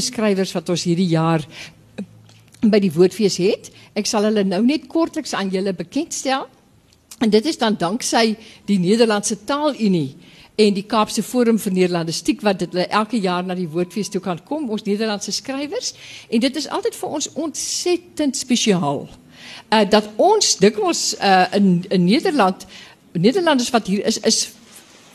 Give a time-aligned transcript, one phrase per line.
[0.00, 1.44] schrijvers wat ons hierdie jaar
[2.60, 3.70] by die woordfees het.
[3.98, 6.48] Ek sal hulle nou net kortliks aan julle bekendstel.
[7.18, 10.16] En dit is dan dankzij die Nederlandse Taalunie
[10.58, 14.40] en die Kaapse Forum vir Nederlandistiek wat dit elke jaar naar die woordfees toe kan
[14.44, 15.92] kom, ons Nederlandse schrijvers.
[16.30, 19.06] En dit is altijd voor ons ontzettend speciaal.
[19.70, 22.66] Uh, dat ons dikwijls uh, in, in Nederland,
[23.12, 24.50] Nederlanders wat hier is, is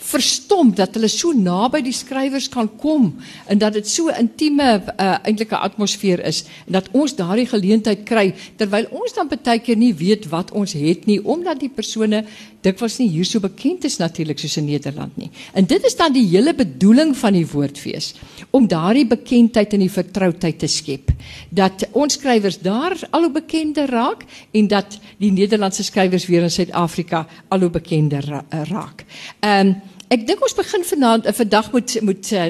[0.03, 3.09] verstom dat hulle so naby die skrywers kan kom
[3.47, 8.31] en dat dit so intieme uh, eintlike atmosfeer is en dat ons daardie geleentheid kry
[8.59, 12.23] terwyl ons dan baie keer nie weet wat ons het nie omdat die persone
[12.63, 15.29] dikwels nie hier so bekend is natuurlik soos in Nederland nie.
[15.53, 18.13] En dit is dan die hele bedoeling van die woordfees
[18.51, 21.11] om daardie bekendheid en die vertroudheid te skep
[21.49, 26.51] dat ons skrywers daar al hoe bekender raak en dat die Nederlandse skrywers weer in
[26.51, 29.05] Suid-Afrika al hoe bekender ra raak.
[29.39, 29.81] Ehm um,
[30.13, 32.45] Ik denk ons begin vanavond, uh, vandaag moet, moet uh,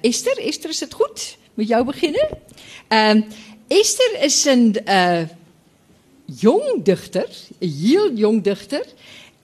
[0.00, 0.38] Esther.
[0.38, 1.36] Esther, is het goed?
[1.54, 2.28] Met jou beginnen?
[2.88, 3.22] Uh,
[3.68, 5.22] Esther is een uh,
[6.24, 8.84] jong dichter, een heel jong dichter.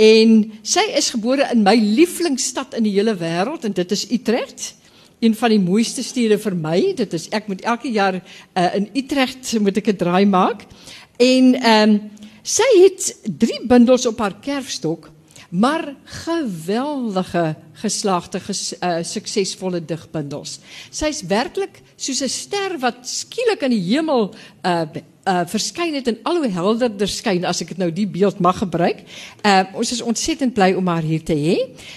[0.02, 3.64] En zij is geboren in mijn lievelingsstad in de hele wereld.
[3.64, 4.74] En dit is Utrecht.
[5.18, 6.92] Een van die mooiste steden voor mij.
[6.94, 10.68] Dit is, ik moet elke jaar uh, in Utrecht moet ik een draai maken.
[11.16, 12.10] En um,
[12.42, 15.10] zij heeft drie bundels op haar kerfstok
[15.52, 20.58] maar geweldige geslaagde ges, uh, suksesvolle digbundels.
[20.90, 24.88] Sy's werklik soos 'n ster wat skielik in die hemel uh
[25.28, 28.58] uh verskyn het en al hoe helderder skyn as ek dit nou die beeld mag
[28.58, 29.04] gebruik.
[29.46, 31.38] Uh ons is ontsettend bly om haar hier te.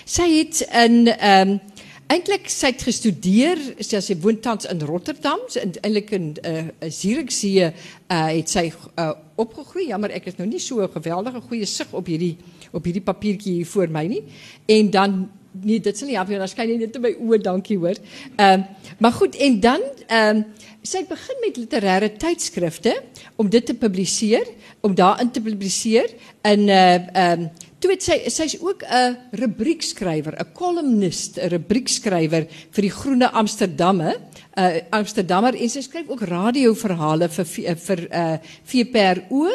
[0.06, 1.62] Sy het in ehm um,
[2.06, 7.72] Eintlik sy het gestudeer, sy sy woon tans in Rotterdam, sy eintlik in uh, Zierikzee
[7.72, 7.72] uh,
[8.14, 9.08] het sy uh,
[9.42, 9.88] opgegroei.
[9.90, 12.38] Jammer, ek het nou nie so 'n geweldige goeie sig op hierdie
[12.72, 14.22] op hierdie papiertjie hier voor my nie.
[14.68, 15.30] En dan
[15.64, 17.98] nee, dit sal nie help nie, dan skyn net in my oë, dankie hoor.
[18.38, 18.62] Ehm
[19.00, 20.44] maar goed, en dan ehm
[20.86, 22.94] sy het begin met literêre tydskrifte
[23.42, 24.48] om dit te publiseer,
[24.86, 26.12] om daarin te publiseer
[26.44, 31.50] in 'n uh, ehm um, toe het sy sy's ook 'n rubriekskrywer, 'n columnist, 'n
[31.50, 37.46] rubriekskrywer vir die Groene Amsterdamme, 'n uh, Amsterdammer en sy skryf ook radioverhale vir
[37.76, 39.50] vir uh VPRO,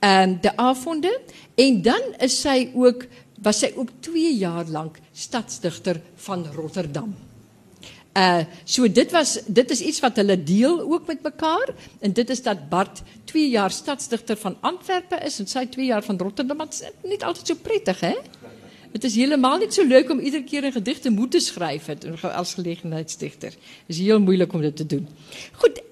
[0.00, 1.20] ehm um, de avonde
[1.54, 3.06] en dan is sy ook
[3.42, 7.23] was sy ook 2 jaar lank stadsdigter van Rotterdam.
[8.16, 11.68] Uh so dit was dit is iets wat hulle deel ook met mekaar
[12.00, 16.02] en dit is dat Bart 2 jaar stadsdigter van Antwerpen is en sy 2 jaar
[16.02, 16.58] van Rotterdam.
[16.58, 18.14] Dit is niet altijd zo prettig hè?
[18.92, 22.54] Het is helemaal niet zo leuk om iedere keer een gedicht te moeten schrijven als
[22.54, 23.48] gelegenheidsdichter.
[23.48, 25.08] Het is heel moeilijk om dat te doen.
[25.52, 25.82] Goed,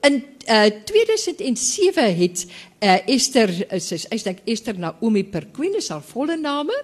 [0.48, 2.46] uh, 2007 het
[2.82, 6.74] uh, Esther, uh, sy is denk Esther Naomi Perquin is haar volle name.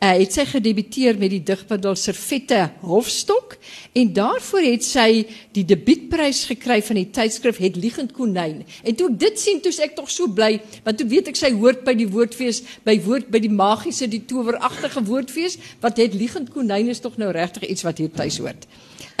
[0.00, 3.56] Uh, het sy gedebuteer met die digbundel Servette Hofstok
[3.98, 5.24] en daarvoor het sy
[5.56, 8.62] die debuutprys gekry van die tydskrif Het Liegend Konyn.
[8.82, 10.54] En toe ek dit sien, toe ek tog so bly,
[10.86, 14.24] want toe weet ek sy hoort by die woordfees, by woord by die magiese, die
[14.28, 18.66] toweragtige woordfees, wat Het Liegend Konyn is tog nou regtig iets wat hier tuis hoort.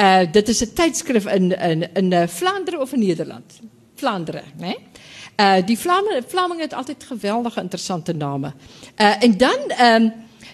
[0.00, 3.60] Uh dit is 'n tydskrif in in in uh, Vlaanderen of in Nederland.
[4.02, 4.44] Vlaanderen?
[5.36, 8.52] Uh die Vlamingen Vlamingen het altyd geweldige interessante name.
[8.98, 10.10] Uh en dan ehm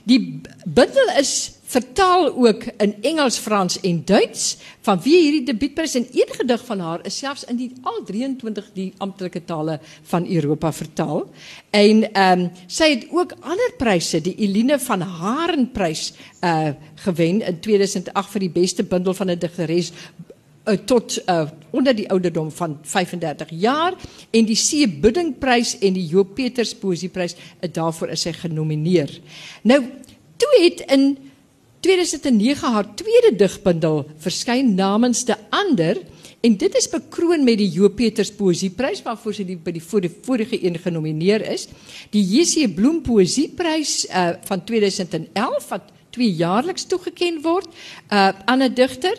[0.08, 4.56] die bundel is vertaal ook in Engels, Frans en Duits.
[4.80, 8.70] Van wie hierdie debuutprys en een gedig van haar is selfs in die al 23
[8.72, 11.28] die amptelike tale van Europa vertaal.
[11.70, 16.12] En ehm um, het ook ander pryse, die Eline van Haren prys
[16.44, 19.92] uh gewen in 2008 vir die beste bundel van 'n digteres
[20.76, 23.94] tot uh, onder die ouderdom van 35 jaar
[24.30, 29.12] en die C Buddingprys en die Joop Peters Poesieprys uh, daarvoor is sy genomineer.
[29.62, 29.80] Nou
[30.36, 31.16] toe het in
[31.80, 36.00] 2009 haar tweede digbundel verskyn namens de ander
[36.40, 40.04] en dit is bekroon met die Joop Peters Poesieprys waarvoor sy die, by die voor
[40.04, 41.66] die vorige een genomineer is.
[42.14, 47.66] Die JC Bloem Poesieprys uh, van 2011 wat twee jaarliks toegekend word
[48.10, 49.18] uh, aan 'n digter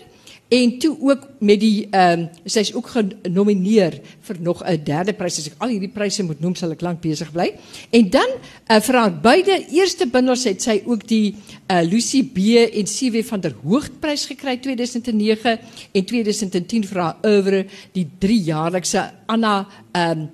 [0.49, 5.37] En toe ook met die ehm uh, sy's ook genomineer vir nog 'n derde prys.
[5.37, 7.53] As ek al hierdie pryse moet noem, sal ek lank besig bly.
[7.89, 8.29] En dan
[8.71, 11.35] uh, vir haar beide eerste bundels het sy ook die
[11.67, 12.37] uh, Lucy B
[12.73, 15.59] en CW van der Hoogprys gekry 2009
[15.91, 20.29] en 2010 vir haar oeuvre die drie jaarlikse Anna ehm um,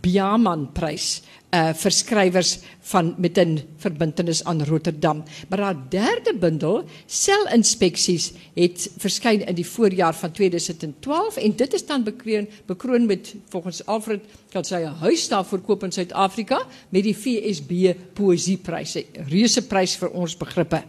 [0.00, 2.58] Biaman-prys uh vir skrywers
[2.92, 5.24] van met 'n verbintenis aan Rotterdam.
[5.48, 11.86] Maar haar derde bundel, Selinspeksies, het verskyn in die voorjaar van 2012 en dit is
[11.86, 14.20] dan bekroon bekroon met volgens Alfred
[14.50, 19.96] kan sy 'n huis daar verkoop in Suid-Afrika met die FSB Poesieprys, 'n reuse prys
[19.96, 20.82] vir ons begrippe.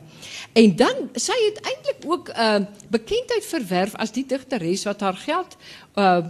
[0.53, 5.17] En dan sy het eintlik ook 'n uh, bekendheid verwerf as die digteres wat haar
[5.17, 5.57] geld
[5.95, 6.25] uh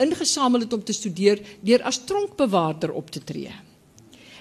[0.00, 3.69] ingesamel het om te studeer deur as tronkbewaarder op te tree.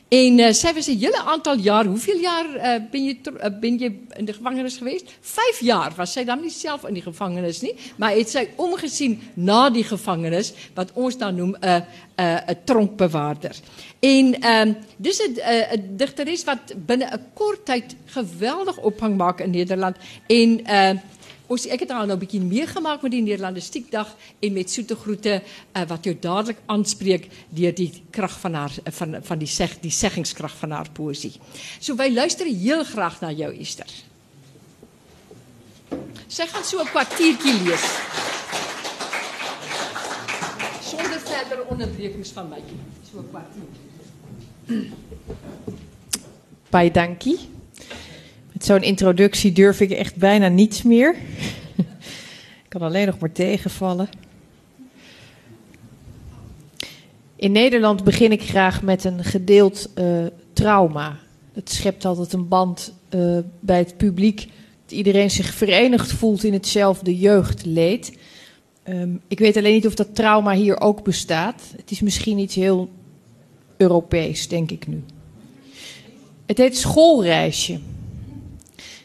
[0.10, 4.00] En uh, was 'n hele aantal jaar, hoeveel jaar uh, ben jy uh, ben jy
[4.18, 5.12] in die gevangenis geweest?
[5.22, 9.20] 5 jaar was sy dan nie self in die gevangenis nie, maar het sy omgesien
[9.34, 11.86] na die gevangenis wat ons dan noem 'n
[12.18, 13.56] 'n 'n tronkbewaarder.
[14.00, 15.38] En ehm um, dis 'n
[15.78, 19.96] 'n digteres wat binne 'n kort tyd geweldig ophang maak in Nederland
[20.28, 20.92] en uh,
[21.50, 25.42] Ons ek het al nou 'n bietjie meegemaak met die Nederlandistiekdag en met soete groete
[25.42, 29.80] uh, wat jou dadelik aanspreek deur die krag van haar uh, van van die seg
[29.82, 31.34] die seggingskrag van haar poësie.
[31.80, 33.90] So wy luister heel graag na jou Esther.
[36.28, 37.86] Sy gaan so 'n kwartiertjie lees.
[40.86, 42.62] Sonder verdere onderbrekings van my.
[43.12, 43.66] So 'n kwartier.
[46.70, 47.59] Baie dankie.
[48.60, 51.16] Zo'n introductie durf ik echt bijna niets meer.
[52.64, 54.10] ik kan alleen nog maar tegenvallen.
[57.36, 61.18] In Nederland begin ik graag met een gedeeld uh, trauma.
[61.54, 64.48] Het schept altijd een band uh, bij het publiek.
[64.86, 68.18] Dat iedereen zich verenigd voelt in hetzelfde jeugdleed.
[68.88, 71.62] Um, ik weet alleen niet of dat trauma hier ook bestaat.
[71.76, 72.90] Het is misschien iets heel
[73.78, 75.04] Europees, denk ik nu.
[76.46, 77.80] Het heet schoolreisje.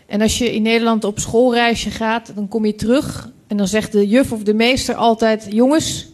[0.06, 3.92] En als je in Nederland op schoolreisje gaat, dan kom je terug en dan zegt
[3.92, 6.08] de juf of de meester altijd: Jongens,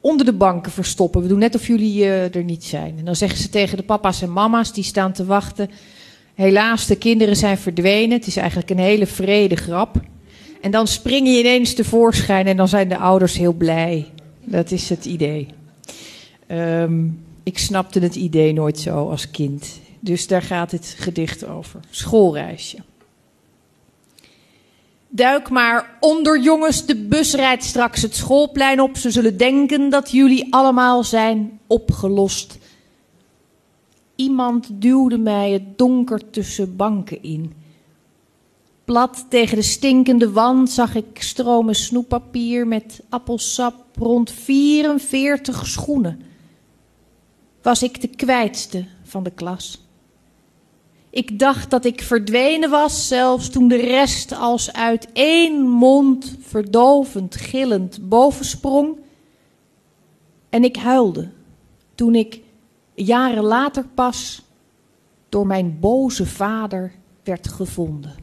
[0.00, 1.22] onder de banken verstoppen.
[1.22, 2.94] We doen net of jullie uh, er niet zijn.
[2.98, 5.70] En dan zeggen ze tegen de papa's en mama's die staan te wachten:
[6.34, 8.16] Helaas, de kinderen zijn verdwenen.
[8.16, 10.00] Het is eigenlijk een hele vrede grap.
[10.60, 14.06] En dan spring je ineens tevoorschijn en dan zijn de ouders heel blij.
[14.44, 15.46] Dat is het idee.
[16.50, 19.80] Um, ik snapte het idee nooit zo als kind.
[20.00, 21.80] Dus daar gaat het gedicht over.
[21.90, 22.76] Schoolreisje.
[25.16, 26.86] Duik maar onder, jongens.
[26.86, 28.96] De bus rijdt straks het schoolplein op.
[28.96, 32.58] Ze zullen denken dat jullie allemaal zijn opgelost.
[34.14, 37.52] Iemand duwde mij het donker tussen banken in.
[38.84, 46.20] Plat tegen de stinkende wand zag ik stromen snoeppapier met appelsap rond 44 schoenen.
[47.62, 49.85] Was ik de kwijtste van de klas?
[51.16, 57.36] Ik dacht dat ik verdwenen was, zelfs toen de rest als uit één mond verdovend
[57.36, 58.96] gillend bovensprong.
[60.50, 61.30] En ik huilde
[61.94, 62.40] toen ik
[62.94, 64.42] jaren later pas
[65.28, 66.92] door mijn boze vader
[67.24, 68.14] werd gevonden.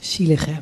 [0.00, 0.58] Zielig hè?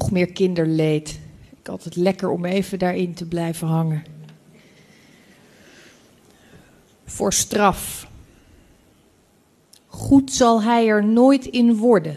[0.00, 1.20] Nog meer kinderleed.
[1.60, 4.04] Ik het lekker om even daarin te blijven hangen.
[7.04, 8.08] Voor straf.
[9.86, 12.16] Goed zal hij er nooit in worden.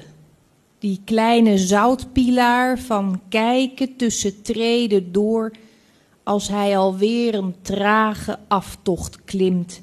[0.80, 5.51] Die kleine zoutpilaar van kijken tussen treden door
[6.24, 9.81] als hij alweer een trage aftocht klimt.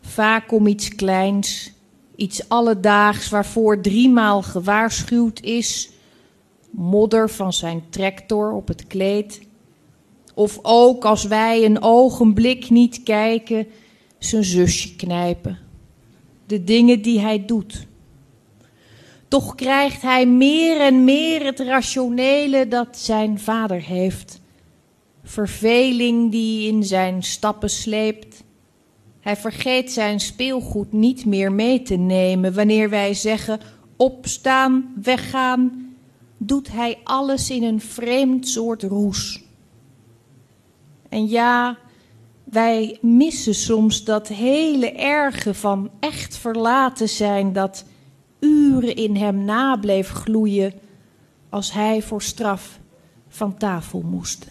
[0.00, 1.72] Vaak om iets kleins,
[2.16, 5.90] iets alledaags waarvoor driemaal gewaarschuwd is
[6.70, 9.40] modder van zijn tractor op het kleed.
[10.34, 13.66] Of ook als wij een ogenblik niet kijken,
[14.18, 15.58] zijn zusje knijpen.
[16.46, 17.86] De dingen die hij doet.
[19.28, 24.40] Toch krijgt hij meer en meer het rationele dat zijn vader heeft.
[25.22, 28.44] Verveling die in zijn stappen sleept.
[29.20, 33.60] Hij vergeet zijn speelgoed niet meer mee te nemen wanneer wij zeggen:
[33.96, 35.87] opstaan, weggaan
[36.38, 39.42] doet hij alles in een vreemd soort roes.
[41.08, 41.78] En ja,
[42.44, 47.84] wij missen soms dat hele erge van echt verlaten zijn, dat
[48.38, 50.72] uren in hem nableef gloeien
[51.48, 52.78] als hij voor straf
[53.28, 54.46] van tafel moest.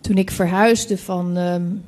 [0.00, 1.84] Toen ik verhuisde van um,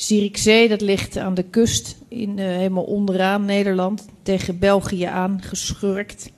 [0.00, 6.30] Zierikzee, dat ligt aan de kust, in, uh, helemaal onderaan Nederland, tegen België aan geschurkt.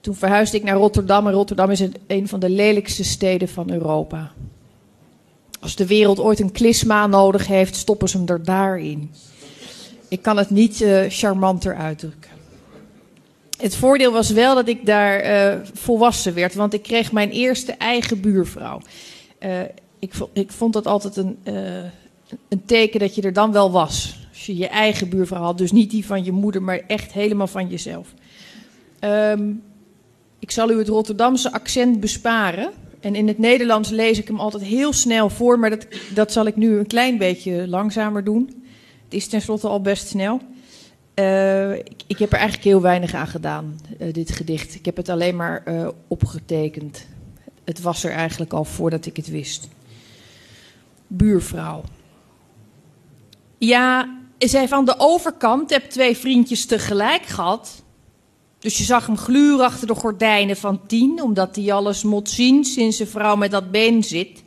[0.00, 4.32] Toen verhuisde ik naar Rotterdam en Rotterdam is een van de lelijkste steden van Europa.
[5.60, 9.10] Als de wereld ooit een klisma nodig heeft, stoppen ze hem er daarin.
[10.08, 12.30] Ik kan het niet uh, charmanter uitdrukken.
[13.58, 17.72] Het voordeel was wel dat ik daar uh, volwassen werd, want ik kreeg mijn eerste
[17.72, 18.80] eigen buurvrouw.
[19.98, 21.38] Ik, ik, vond dat altijd een,
[22.48, 24.16] een teken dat je er dan wel was.
[24.30, 27.46] Als je je eigen buurvrouw had, dus niet die van je moeder, maar echt helemaal
[27.46, 28.14] van jezelf.
[29.00, 29.62] Um,
[30.38, 32.70] ik zal u het Rotterdamse accent besparen.
[33.00, 36.46] En in het Nederlands lees ik hem altijd heel snel voor, maar dat, dat zal
[36.46, 38.64] ik nu een klein beetje langzamer doen.
[39.04, 40.40] Het is tenslotte al best snel.
[41.14, 41.74] Uh,
[42.06, 44.74] ik, heb er eigenlijk heel weinig aan gedaan, uh, dit gedicht.
[44.74, 47.06] Ik heb het alleen maar uh, opgetekend.
[47.64, 49.68] Het was er eigenlijk al voordat ik het wist.
[51.06, 51.82] Buurvrouw.
[53.64, 57.82] Ja, zij van de overkant heb twee vriendjes tegelijk gehad.
[58.58, 62.64] Dus je zag hem gluren achter de gordijnen van tien, omdat hij alles moet zien
[62.64, 64.42] sinds zijn vrouw met dat been zit.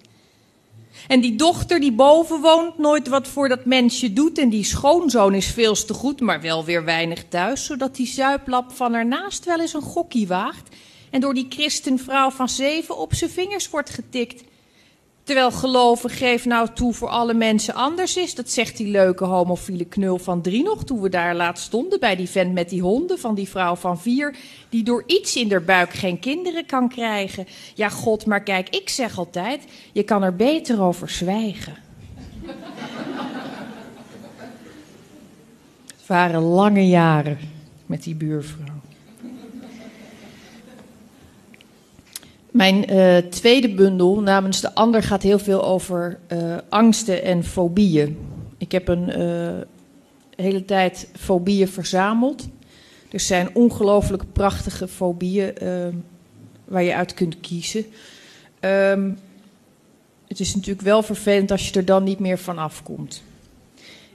[1.07, 4.37] En die dochter die boven woont, nooit wat voor dat mensje doet.
[4.37, 7.65] En die schoonzoon is veel te goed, maar wel weer weinig thuis.
[7.65, 10.75] Zodat die zuiplap van ernaast wel eens een gokkie waagt.
[11.09, 14.43] En door die christenvrouw van zeven op zijn vingers wordt getikt.
[15.25, 18.35] Terwijl geloven geef nou toe voor alle mensen anders is.
[18.35, 22.15] Dat zegt die leuke homofiele knul van drie nog toen we daar laatst stonden bij
[22.15, 24.35] die vent met die honden van die vrouw van vier.
[24.69, 27.47] Die door iets in haar buik geen kinderen kan krijgen.
[27.73, 31.75] Ja god, maar kijk, ik zeg altijd, je kan er beter over zwijgen.
[35.95, 37.37] Het waren lange jaren
[37.85, 38.74] met die buurvrouw.
[42.55, 48.17] Mijn uh, tweede bundel namens de ander gaat heel veel over uh, angsten en fobieën.
[48.57, 49.51] Ik heb een uh,
[50.35, 52.47] hele tijd fobieën verzameld.
[53.11, 55.53] Er zijn ongelooflijk prachtige fobieën
[56.65, 57.85] waar je uit kunt kiezen.
[58.59, 59.17] Um,
[60.27, 63.23] het is natuurlijk wel vervelend als je er dan niet meer van afkomt.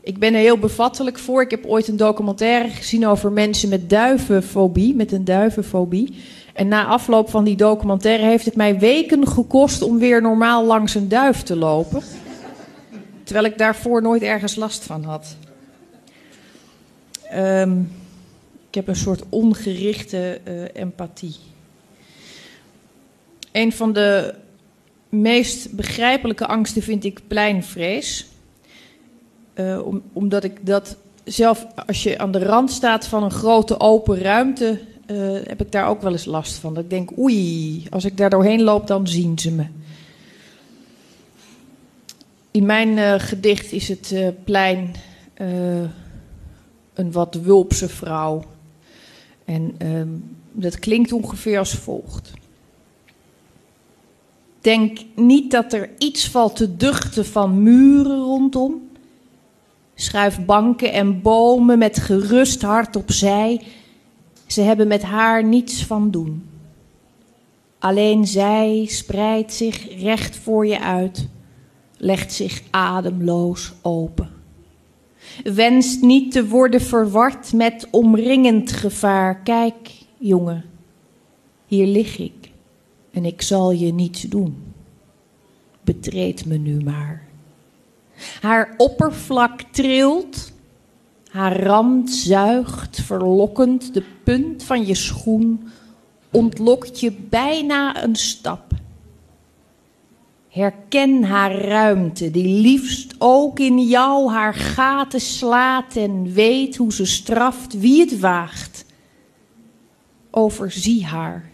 [0.02, 1.42] Ik ben er heel bevattelijk voor.
[1.42, 6.14] Ik heb ooit een documentaire gezien over mensen met duivenfobie, met een duivenfobie.
[6.61, 10.95] En na afloop van die documentaire heeft het mij weken gekost om weer normaal langs
[10.95, 12.02] een duif te lopen.
[13.25, 15.37] Terwijl ik daarvoor nooit ergens last van had.
[17.35, 17.93] Um,
[18.69, 21.37] ik heb een soort ongerichte uh, empathie.
[23.52, 24.35] Een van de
[25.09, 28.26] meest begrijpelijke angsten vind ik pleinvrees.
[29.85, 34.19] Om, omdat ik dat zelf, als je aan de rand staat van een grote open
[34.19, 36.75] ruimte, uh, heb ik daar ook wel eens last van.
[36.75, 39.67] Dat ik denk, oei, als ik daar doorheen loop, dan zien ze me.
[42.50, 44.95] In mijn uh, gedicht is het uh, plein
[46.95, 48.45] een wat wulpse vrouw.
[49.45, 50.09] En ehm,
[50.52, 52.31] dat klinkt ongeveer als volgt.
[54.61, 58.88] Denk niet dat er iets valt te duchten van muren rondom.
[59.95, 63.61] Schuif banken en bomen met gerust hart opzij
[64.52, 66.49] ze hebben met haar niets van doen.
[67.78, 71.28] Alleen zij spreidt zich recht voor je uit,
[71.97, 74.30] legt zich ademloos open.
[75.42, 79.42] Wenst niet te worden verward met omringend gevaar.
[79.42, 80.64] Kijk, jongen,
[81.66, 82.50] hier lig ik
[83.11, 84.57] en ik zal je niets doen.
[85.83, 87.23] Betreed me nu maar.
[88.40, 90.52] Haar oppervlak trilt
[91.31, 95.69] haar rand zuigt verlokkend de punt van je schoen,
[96.31, 98.73] ontlokt je bijna een stap.
[100.49, 107.07] Herken haar ruimte, die liefst ook in jou haar gaten slaat en weet hoe ze
[107.07, 108.85] straft wie het waagt.
[110.31, 111.51] Overzie haar,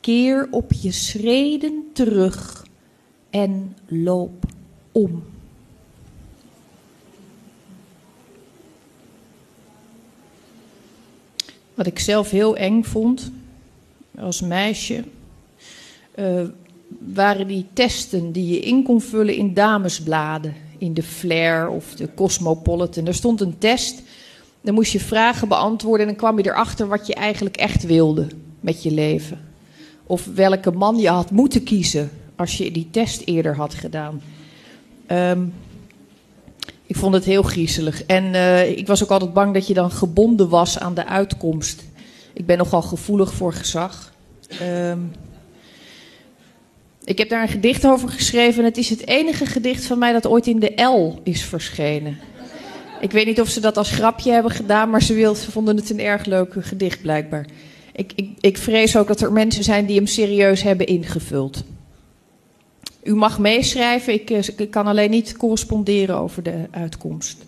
[0.00, 2.66] keer op je schreden terug
[3.30, 4.44] en loop
[4.92, 5.22] om.
[11.76, 13.30] Wat ik zelf heel eng vond
[14.18, 15.04] als meisje,
[16.18, 16.42] uh,
[17.14, 20.54] waren die testen die je in kon vullen in damesbladen.
[20.78, 23.06] In de Flair of de Cosmopolitan.
[23.06, 24.02] Er stond een test.
[24.60, 28.26] Dan moest je vragen beantwoorden en dan kwam je erachter wat je eigenlijk echt wilde
[28.60, 29.40] met je leven.
[30.06, 34.22] Of welke man je had moeten kiezen als je die test eerder had gedaan.
[35.10, 35.52] Um,
[36.86, 38.04] ik vond het heel griezelig.
[38.04, 41.84] En uh, ik was ook altijd bang dat je dan gebonden was aan de uitkomst.
[42.32, 44.12] Ik ben nogal gevoelig voor gezag.
[44.62, 45.12] Um,
[47.04, 48.58] ik heb daar een gedicht over geschreven.
[48.58, 52.18] En het is het enige gedicht van mij dat ooit in de L is verschenen.
[53.00, 55.90] Ik weet niet of ze dat als grapje hebben gedaan, maar ze, wilden, vonden het
[55.90, 57.46] een erg leuk gedicht blijkbaar.
[57.92, 61.64] Ik, ik, ik vrees ook dat er mensen zijn die hem serieus hebben ingevuld.
[63.06, 67.44] U mag meeschrijven, ik, eh, ik kan alleen niet corresponderen over de uitkomst.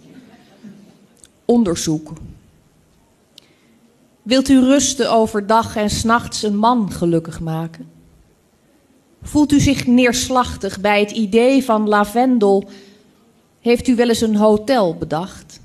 [1.44, 2.12] Onderzoek.
[4.22, 7.90] Wilt u rusten overdag en s'nachts een man gelukkig maken?
[9.22, 12.68] Voelt u zich neerslachtig bij het idee van lavendel?
[13.60, 15.60] Heeft u wel eens een hotel bedacht?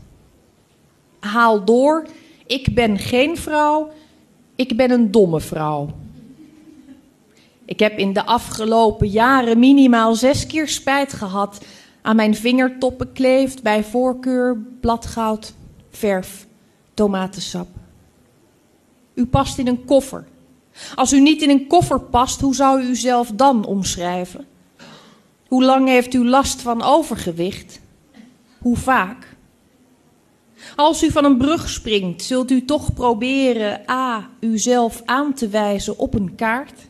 [1.19, 2.07] Haal door,
[2.45, 3.91] ik ben geen vrouw,
[4.55, 5.89] ik ben een domme vrouw.
[7.65, 11.65] Ik heb in de afgelopen jaren minimaal zes keer spijt gehad
[12.01, 15.53] aan mijn vingertoppen kleeft bij voorkeur bladgoud,
[15.89, 16.47] verf,
[16.93, 17.67] tomatensap.
[19.13, 20.25] U past in een koffer.
[20.95, 24.47] Als u niet in een koffer past, hoe zou u uzelf dan omschrijven?
[25.47, 27.79] Hoe lang heeft u last van overgewicht?
[28.57, 29.35] Hoe vaak?
[30.75, 34.29] Als u van een brug springt, zult u toch proberen A.
[34.39, 36.81] uzelf aan te wijzen op een kaart,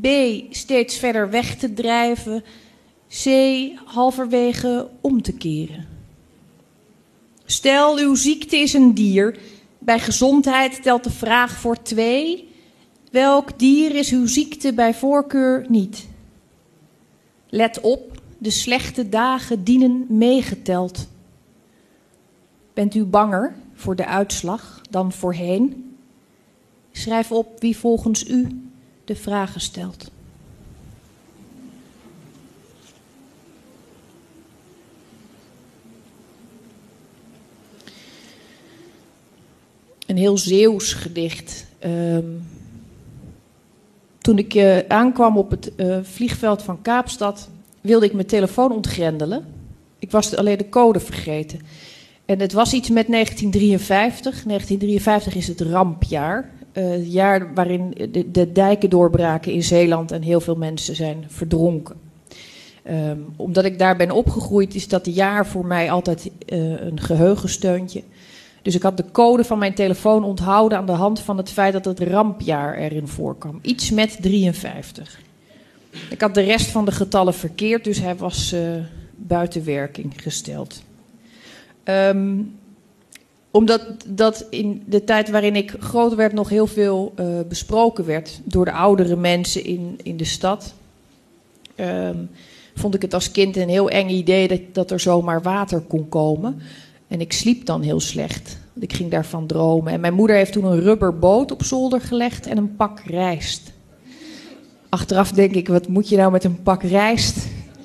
[0.00, 0.06] B.
[0.50, 2.44] steeds verder weg te drijven,
[3.22, 3.26] C.
[3.84, 5.86] halverwege om te keren.
[7.44, 9.38] Stel, uw ziekte is een dier.
[9.78, 12.48] Bij gezondheid telt de vraag voor twee.
[13.10, 16.06] Welk dier is uw ziekte bij voorkeur niet?
[17.48, 21.08] Let op, de slechte dagen dienen meegeteld.
[22.74, 25.96] Bent u banger voor de uitslag dan voorheen?
[26.92, 28.63] Schrijf op wie volgens u
[29.04, 30.10] de vragen stelt.
[40.06, 41.66] Een heel Zeeuws gedicht.
[41.84, 42.46] Um,
[44.18, 47.48] toen ik uh, aankwam op het uh, vliegveld van Kaapstad,
[47.80, 49.46] wilde ik mijn telefoon ontgrendelen.
[49.98, 51.60] Ik was alleen de code vergeten.
[52.24, 54.42] En het was iets met 1953.
[54.44, 56.50] 1953 is het rampjaar.
[56.74, 61.96] Uh, jaar waarin de, de, dijken doorbraken in Zeeland en heel veel mensen zijn verdronken.
[62.90, 68.02] Um, omdat ik daar ben opgegroeid, is dat jaar voor mij altijd een geheugensteuntje.
[68.62, 71.72] Dus ik had de code van mijn telefoon onthouden aan de hand van het feit
[71.72, 73.58] dat het rampjaar erin voorkwam.
[73.62, 75.20] Iets met 53.
[76.10, 78.60] Ik had de rest van de getallen verkeerd, dus hij was uh,
[79.16, 80.82] buiten werking gesteld.
[81.84, 82.58] Um,
[83.54, 88.40] omdat dat in de tijd waarin ik groot werd nog heel veel uh, besproken werd
[88.44, 90.74] door de oudere mensen in, in de stad.
[91.80, 92.30] Um,
[92.74, 96.08] vond ik het als kind een heel eng idee dat, dat er zomaar water kon
[96.08, 96.60] komen.
[97.08, 98.58] En ik sliep dan heel slecht.
[98.78, 99.92] Ik ging daarvan dromen.
[99.92, 103.72] En mijn moeder heeft toen een rubberboot op zolder gelegd en een pak rijst.
[104.88, 107.36] Achteraf denk ik, wat moet je nou met een pak rijst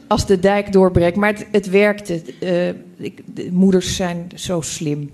[0.08, 1.17] als de dijk doorbreekt?
[1.17, 2.21] Maar het, het werkte.
[2.39, 2.67] Uh,
[3.05, 5.12] ik, de moeders zijn zo slim.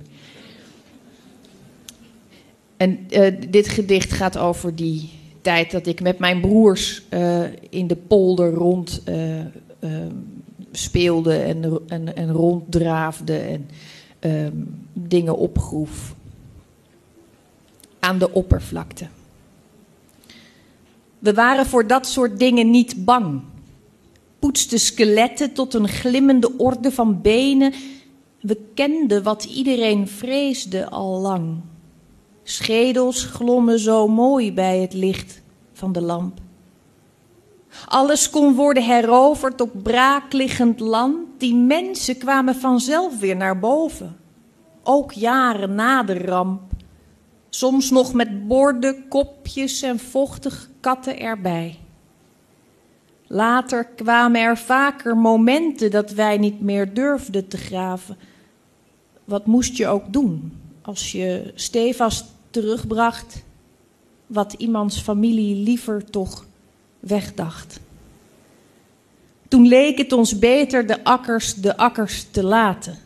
[2.78, 5.10] En uh, dit gedicht gaat over die
[5.42, 9.04] tijd dat ik met mijn broers uh, in de polder rond
[10.72, 13.38] speelde en, en, en ronddraafde.
[13.38, 13.70] En,
[14.26, 16.16] um, dingen opgroef
[18.00, 19.08] aan de oppervlakte.
[21.20, 23.42] We waren voor dat soort dingen niet bang.
[24.40, 27.74] Poetsten skeletten tot een glimmende orde van benen.
[28.42, 31.58] We kenden wat iedereen vreesde al lang.
[32.48, 35.42] Schedels glommen zo mooi bij het licht
[35.74, 36.40] van de lamp.
[37.86, 41.18] Alles kon worden heroverd op braakliggend land.
[41.38, 44.18] Die mensen kwamen vanzelf weer naar boven.
[44.84, 46.62] Ook jaren na de ramp.
[47.50, 51.80] Soms nog met borden, kopjes en vochtige katten erbij.
[53.28, 58.18] Later kwamen er vaker momenten dat wij niet meer durfden te graven.
[59.24, 63.44] Wat moest je ook doen als je stevast terugbracht
[64.28, 66.46] wat iemands familie liever toch
[67.00, 67.80] wegdacht.
[69.48, 72.98] Toen leek het ons beter de akkers de akkers te laten.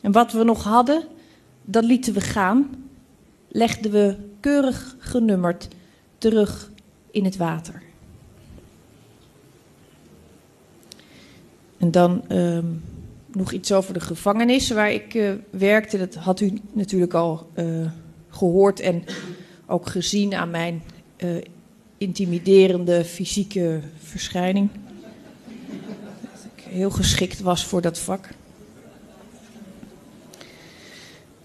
[0.00, 1.04] En wat we nog hadden,
[1.64, 2.88] dat lieten we gaan,
[3.48, 5.68] legden we keurig genummerd
[6.18, 6.70] terug
[7.10, 7.82] in het water.
[11.78, 12.82] En dan um,
[13.34, 15.98] nog iets over de gevangenis waar ik uh, werkte.
[15.98, 17.90] Dat had u natuurlijk al uh,
[18.28, 19.04] gehoord en
[19.66, 20.82] ook gezien aan mijn
[21.18, 21.36] uh,
[21.98, 24.68] intimiderende fysieke verschijning.
[26.22, 28.28] Dat ik heel geschikt was voor dat vak.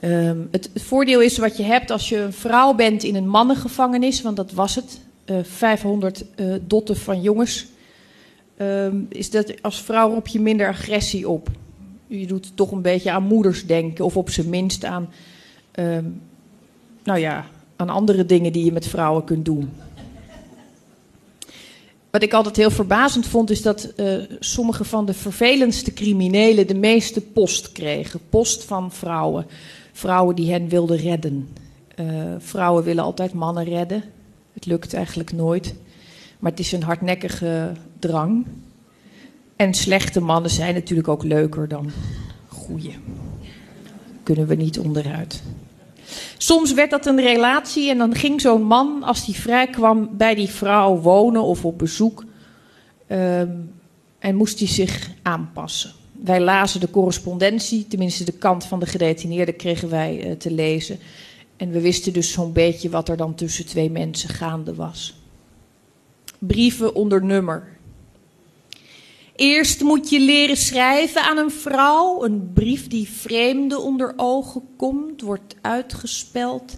[0.04, 4.22] Um, het, voordeel is wat je hebt als je een vrouw bent in een mannengevangenis,
[4.22, 5.00] want dat was het.
[5.26, 7.66] Uh, 500 uh, dotten van jongens.
[8.58, 11.50] Um, is dat als vrouw roep je minder agressie op.
[12.12, 15.10] Je doet toch een beetje aan moeders denken, of op zijn minst aan,
[15.76, 16.22] um,
[17.04, 17.46] nou ja,
[17.76, 19.70] aan andere dingen die je met vrouwen kunt doen.
[22.12, 26.76] wat ik altijd heel verbazend vond, is dat uh, sommige van de vervelendste criminelen de
[26.76, 28.20] meeste post kregen.
[28.30, 29.46] Post van vrouwen.
[29.92, 31.50] Vrouwen die hen wilden redden.
[32.00, 32.06] Uh,
[32.38, 34.04] vrouwen willen altijd mannen redden.
[34.54, 35.76] Het lukt eigenlijk nooit.
[36.40, 38.46] Maar het is een hardnekkige drang.
[39.60, 41.92] En slechte mannen zijn natuurlijk ook leuker dan
[42.48, 42.92] goede.
[44.24, 45.42] Kunnen we niet onderuit.
[46.38, 50.36] Soms werd dat een relatie en dan ging zo'n man, als hij vrij kwam, bij
[50.36, 52.26] die vrouw wonen of op bezoek.
[53.12, 53.72] Um,
[54.20, 55.92] en moest hij zich aanpassen.
[56.12, 61.00] Wij lazen de correspondentie, tenminste de kant van de gedetineerde kregen wij uh, te lezen.
[61.58, 65.22] En we wisten dus zo'n beetje wat er dan tussen twee mensen gaande was.
[66.38, 67.78] Brieven onder nummer.
[69.40, 72.24] Eerst moet je leren schrijven aan een vrouw.
[72.24, 76.78] Een brief die vreemde onder ogen komt, wordt uitgespeld.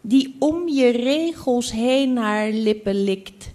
[0.00, 3.50] Die om je regels heen haar lippen likt.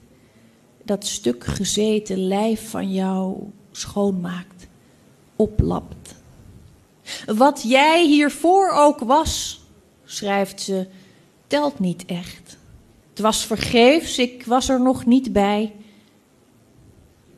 [0.83, 3.37] Dat stuk gezeten lijf van jou
[3.71, 4.67] schoonmaakt,
[5.35, 6.15] oplapt.
[7.25, 9.61] Wat jij hiervoor ook was,
[10.05, 10.87] schrijft ze,
[11.47, 12.57] telt niet echt.
[13.09, 15.73] Het was vergeefs, ik was er nog niet bij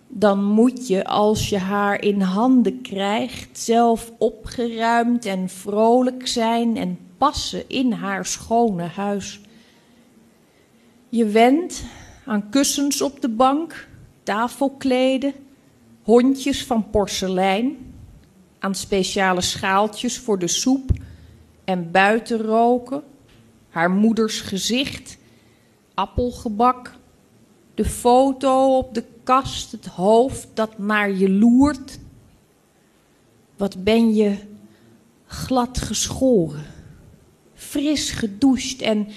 [0.08, 6.98] dan moet je, als je haar in handen krijgt, zelf opgeruimd en vrolijk zijn en
[7.18, 9.42] passen in haar schone huis.
[11.10, 11.84] Je went
[12.26, 13.88] aan kussens op de bank,
[14.24, 15.34] tafelkleden,
[16.02, 17.78] hondjes van porselein,
[18.60, 20.90] aan speciale schaaltjes voor de soep
[21.64, 23.04] en buitenroken,
[23.70, 25.18] haar moeders gezicht,
[25.94, 26.96] appelgebak,
[27.74, 32.00] de foto op de kast, het hoofd dat naar je loert.
[33.58, 34.38] Wat ben je
[35.26, 36.66] glad geschoren,
[37.54, 39.08] fris gedoucht en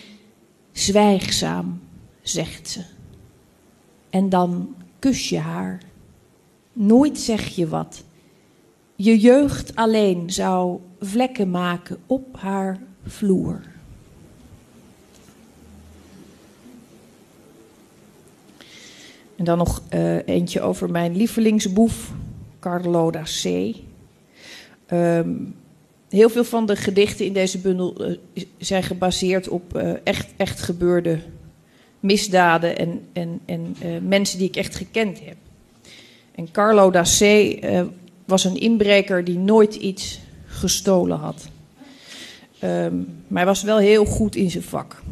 [0.73, 1.81] zwijgzaam,
[2.23, 2.85] zegt ze.
[4.11, 5.83] En dan kus je haar.
[6.73, 8.05] Nooit zeg je wat.
[8.96, 13.70] Je jeugd alleen zou vlekken maken op haar vloer.
[19.40, 22.12] En dan nog uh, eentje over mijn lievelingsboef,
[22.59, 23.74] Carlo C.
[24.92, 25.55] Um,
[26.09, 28.16] heel veel van de gedichten in deze bundel uh,
[28.59, 31.18] zijn gebaseerd op uh, echt, echt gebeurde
[32.00, 33.76] misdaden en, en, en
[34.09, 35.37] mensen die ik echt gekend heb.
[36.35, 37.55] En Carlo da C
[38.24, 41.48] was een inbreker die nooit iets gestolen had.
[42.64, 45.03] Um, maar hij was wel heel goed in zijn vak.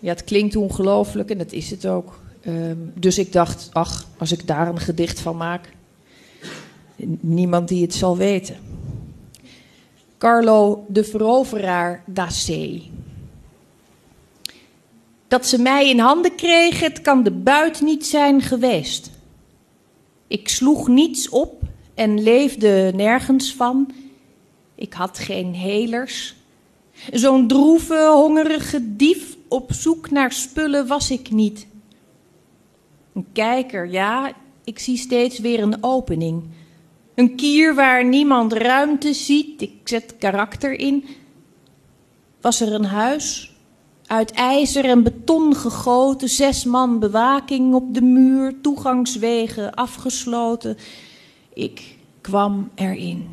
[0.00, 2.20] Ja, het klinkt ongelooflijk en dat is het ook.
[2.46, 5.68] Um, dus ik dacht, ach, als ik daar een gedicht van maak,
[7.20, 8.56] niemand die het zal weten.
[10.18, 12.82] Carlo de veroveraar d'Ace.
[15.28, 19.10] Dat ze mij in handen kregen, het kan de buit niet zijn geweest.
[20.26, 21.62] Ik sloeg niets op
[21.94, 23.92] en leefde nergens van.
[24.74, 26.34] Ik had geen helers.
[27.12, 31.66] Zo'n droeve, hongerige dief op zoek naar spullen was ik niet.
[33.14, 34.32] Een kijker, ja,
[34.64, 36.42] ik zie steeds weer een opening.
[37.14, 41.04] Een kier waar niemand ruimte ziet, ik zet karakter in.
[42.40, 43.54] Was er een huis,
[44.06, 50.76] uit ijzer en beton gegoten, zes man bewaking op de muur, toegangswegen afgesloten.
[51.54, 53.28] Ik kwam erin.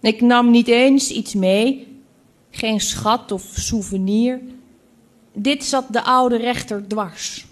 [0.00, 1.96] Ik nam niet eens iets mee,
[2.50, 4.40] geen schat of souvenir.
[5.38, 7.46] Dit zat de oude rechter dwars.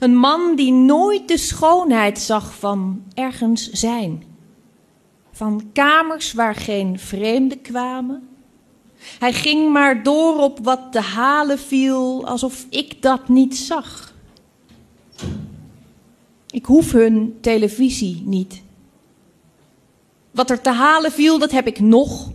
[0.00, 4.24] Een man die nooit de schoonheid zag van ergens zijn.
[5.32, 8.28] Van kamers waar geen vreemden kwamen.
[8.98, 14.14] Hij ging maar door op wat te halen viel, alsof ik dat niet zag.
[16.50, 18.62] Ik hoef hun televisie niet.
[20.30, 22.30] Wat er te halen viel, dat heb ik nog.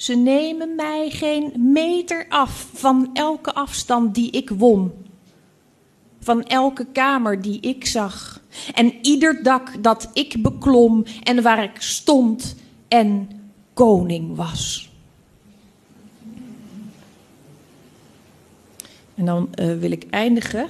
[0.00, 4.92] Ze nemen mij geen meter af van elke afstand die ik won.
[6.20, 8.40] Van elke kamer die ik zag.
[8.74, 12.56] En ieder dak dat ik beklom en waar ik stond
[12.88, 13.28] en
[13.74, 14.90] koning was.
[19.14, 20.68] En dan uh, wil ik eindigen,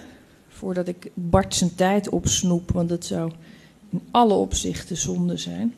[0.49, 3.33] voordat ik Bart zijn tijd opsnoep, want dat zou
[3.91, 5.75] in alle opzichten zonde zijn.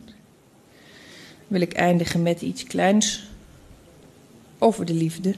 [1.47, 3.31] Wil ik eindigen met iets kleins
[4.63, 5.35] over de liefde.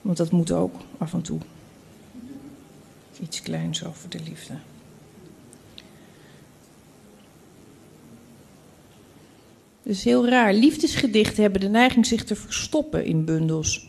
[0.00, 1.38] Want dat moet ook af en toe.
[3.20, 4.54] Iets kleins over de liefde.
[9.82, 10.52] Is heel raar.
[10.52, 13.88] Liefdesgedichten hebben de neiging zich te verstoppen in bundels.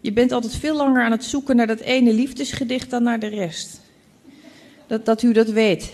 [0.00, 3.26] Je bent altijd veel langer aan het zoeken naar dat ene liefdesgedicht dan naar de
[3.26, 3.80] rest.
[4.86, 5.92] Dat, dat u dat weet.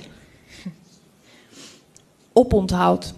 [2.33, 3.15] Oponthoud.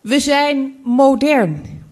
[0.00, 1.83] We zijn modern.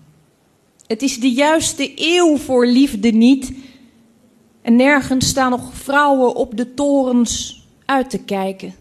[0.92, 3.52] Het is de juiste eeuw voor liefde niet.
[4.62, 8.74] En nergens staan nog vrouwen op de torens uit te kijken.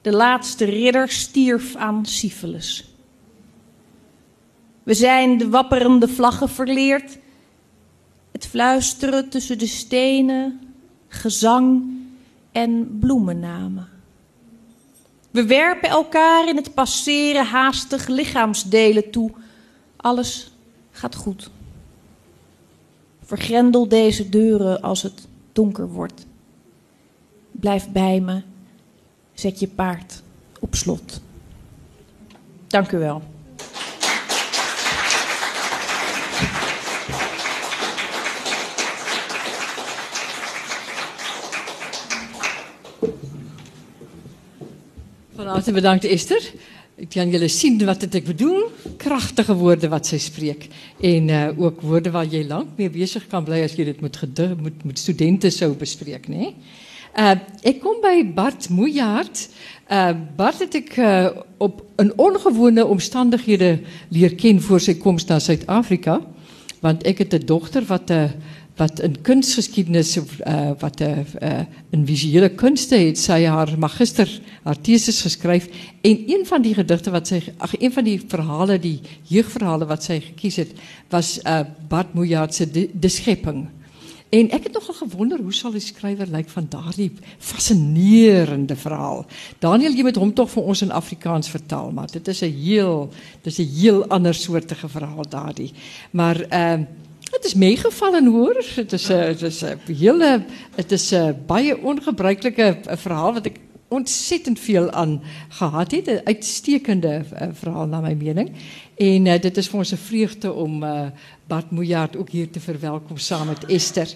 [0.00, 2.94] De laatste ridder stierf aan syphilis.
[4.82, 7.18] We zijn de wapperende vlaggen verleerd.
[8.32, 10.60] Het fluisteren tussen de stenen,
[11.08, 11.84] gezang
[12.52, 13.88] en bloemennamen.
[15.30, 19.30] We werpen elkaar in het passeren haastig lichaamsdelen toe.
[19.96, 20.51] Alles
[20.92, 21.50] gaat goed.
[23.24, 26.26] Vergrendel deze deuren als het donker wordt.
[27.50, 28.42] Blijf bij me.
[29.32, 30.22] Zet je paard
[30.60, 31.20] op slot.
[32.66, 33.22] Dank u wel.
[45.34, 46.52] Van harte bedankt Esther.
[47.02, 48.70] Ik kan jullie zien wat het ik bedoel.
[48.96, 50.74] Krachtige woorden wat zij spreekt.
[51.00, 54.84] En uh, ook woorden waar je lang mee bezig kan blijven als je dit met,
[54.84, 56.54] met, studenten zo bespreken.
[57.18, 59.48] Uh, ik kom bij Bart Moejaard.
[59.90, 61.00] Uh, Bart het ik
[61.56, 66.20] op een ongewone omstandigheden leer kennen voor zijn komst naar Zuid-Afrika.
[66.80, 68.12] Want ik heb de dochter wat...
[68.82, 71.18] wat een kunstgeschiedenis, uh, wat uh,
[71.90, 73.18] een visuele kunsten heeft.
[73.18, 75.70] Zij haar magister, haar thesis geschreven.
[76.00, 80.04] En een van die gedichten wat zij, ach, een van die verhalen, die jeugdverhalen wat
[80.04, 80.72] zij gekies heeft,
[81.08, 83.68] was uh, Bart Moejaardse de, de Schepping.
[84.32, 89.26] En ek het nogal gewonder hoe sal die skrywer lyk van daardie fascinerende verhaal.
[89.60, 93.12] Daniel, jy moet hom tog vir ons in Afrikaans vertaal, maar dit is 'n heel
[93.44, 95.72] dis 'n heel ander soortige verhaal daardie.
[96.10, 96.80] Maar uh,
[97.32, 98.64] Het is meegevallen hoor.
[98.74, 103.56] Het is, uh, het is, uh, hele, het is uh, baie ongebruikelijke verhaal wat ik
[103.88, 106.06] ontzettend veel aan gehad heb.
[106.06, 108.52] Een uitstekende verhaal naar mijn mening.
[108.96, 110.84] En dit is voor ons een vreugde om
[111.46, 114.08] Bart Moejaard ook hier te verwelkomen samen met Esther.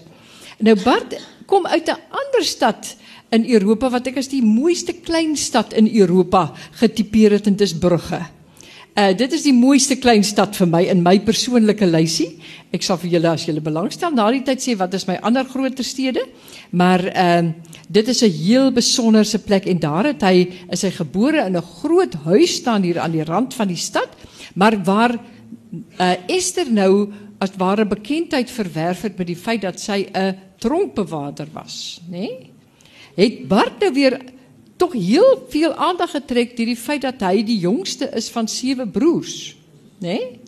[0.57, 2.95] Nou Bart kom uit een andere stad
[3.29, 8.19] in Europa wat ik als die mooiste kleinstad in Europa getypeerd heb en Brugge.
[8.97, 12.31] Uh, dit is die mooiste klein stad vir my in my persoonlike lysie.
[12.73, 15.45] Ek sal vir julle as julle belangstel na die tyd sê wat is my ander
[15.45, 16.23] groter stede.
[16.73, 20.91] Maar ehm uh, dit is 'n heel besonderse plek en daar het hy is hy
[20.91, 24.09] gebore in 'n groot huis staan hier aan die rand van die stad,
[24.55, 30.09] maar waar uh, Esther nou as ware bekendheid verwerf het met die feit dat sy
[30.11, 32.17] 'n tronkbewaarder was, nê?
[32.17, 32.51] Nee?
[33.15, 34.19] Het Bart nou weer
[34.77, 38.87] tog heel veel aandag getrek deur die feit dat hy die jongste is van sewe
[38.87, 39.55] broers,
[39.99, 40.17] nê?
[40.17, 40.46] Nee?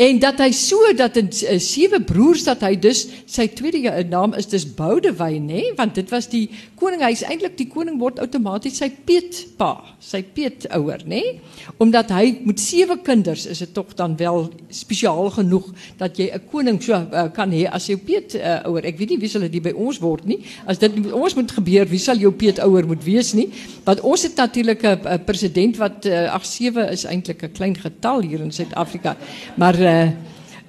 [0.00, 3.92] En dat hy so dat in uh, sewe broers dat hy dus sy tweede ja,
[4.00, 6.46] eh, naam is dus Boudewyn nê want dit was die
[6.80, 11.20] koning hy's eintlik die koning word outomaties sy peetpa sy peetouer nê
[11.84, 15.68] omdat hy met sewe kinders is dit tog dan wel spesiaal genoeg
[16.00, 19.20] dat jy 'n koning so uh, kan hê as jou peetouer uh, ek weet nie
[19.20, 20.40] wie sal dit by ons word nie.
[20.64, 23.50] As dit met ons moet gebeur wie sal jou peetouer moet wees nie?
[23.84, 28.22] Want ons het natuurlik 'n president wat uh, ag sewe is eintlik 'n klein getal
[28.22, 29.16] hier in Suid-Afrika.
[29.56, 30.10] Maar uh, uh,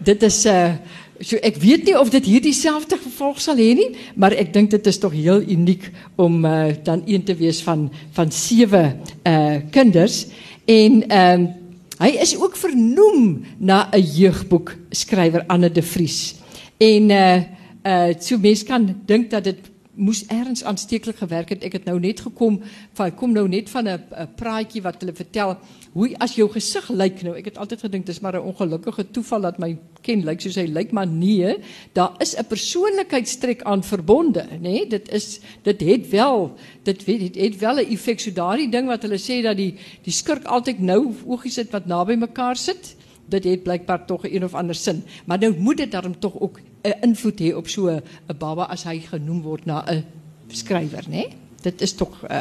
[0.04, 0.74] dit is uh
[1.22, 4.72] so ek weet nie of dit hier dieselfde gevolg sal hê nie, maar ek dink
[4.74, 5.86] dit is tog heel uniek
[6.18, 8.84] om uh dan een te wees van van sewe
[9.30, 10.26] uh kinders
[10.66, 11.58] en ehm uh,
[12.02, 16.36] hy is ook vernoem na 'n jeugboek skrywer Anne de Vries.
[16.78, 17.42] En uh
[17.86, 21.63] uh so mense kan dink dat dit moes ergens aansteeklik gewerk het.
[21.63, 22.62] Ek het nou net gekom
[22.93, 25.58] van kom nou net van 'n praatjie wat hulle vertel
[25.91, 27.36] hoe as jou gesig lyk nou.
[27.36, 30.65] Ek het altyd gedink dis maar 'n ongelukkige toeval dat my ken lyk soos hy
[30.65, 31.58] lyk, maar nee,
[31.93, 34.60] daar is 'n persoonlikheidstrek aan verbonde, nê?
[34.60, 34.88] Nee?
[34.88, 38.88] Dit is dit het wel dit weet het, het wel 'n effek so daardie ding
[38.88, 42.95] wat hulle sê dat die die skurk altyd nou oogies sit wat naby mekaar sit.
[43.30, 46.39] Dit het blykbaar tog 'n een of ander sin, maar nou moet dit daarom tog
[46.39, 48.02] ook 'n invloed hê op so 'n
[48.38, 50.04] baba as hy genoem word na 'n
[50.48, 51.10] skrywer, nê?
[51.10, 51.30] Nee?
[51.62, 52.38] Dit is tog uh,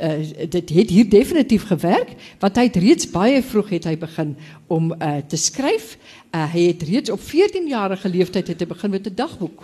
[0.00, 4.36] uh, dit het hier definitief gewerk want hy het reeds baie vroeg het hy begin
[4.66, 5.98] om uh, te skryf.
[6.30, 9.62] Uh, hy het reeds op 14 jarige leeftyd het hy begin met 'n dagboek.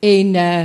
[0.00, 0.64] En uh,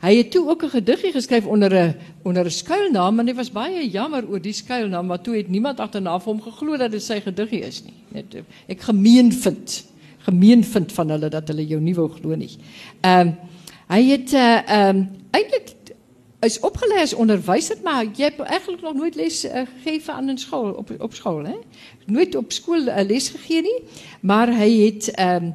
[0.00, 3.50] hy het toe ook 'n gediggie geskryf onder 'n onder 'n skuilnaam en hy was
[3.50, 7.02] baie jammer oor die skuilnaam want toe het niemand agterna vir hom geglo dat dit
[7.02, 7.94] sy gediggie is nie.
[8.08, 9.84] Net ek gemeen vind
[10.26, 12.50] gemeen vind van hulle dat hulle jou nie wou glo nie.
[13.00, 13.36] Ehm um,
[13.86, 15.76] hy het uh, ehm um, eintlik
[16.40, 20.38] is opgeleid als onderwijzer, maar je hebt eigenlijk nog nooit les uh, gegeven aan een
[20.38, 21.44] school, op, op school.
[21.44, 21.56] Hè?
[22.06, 23.82] Nooit op school uh, les gegeven,
[24.20, 25.54] maar hij heeft, um,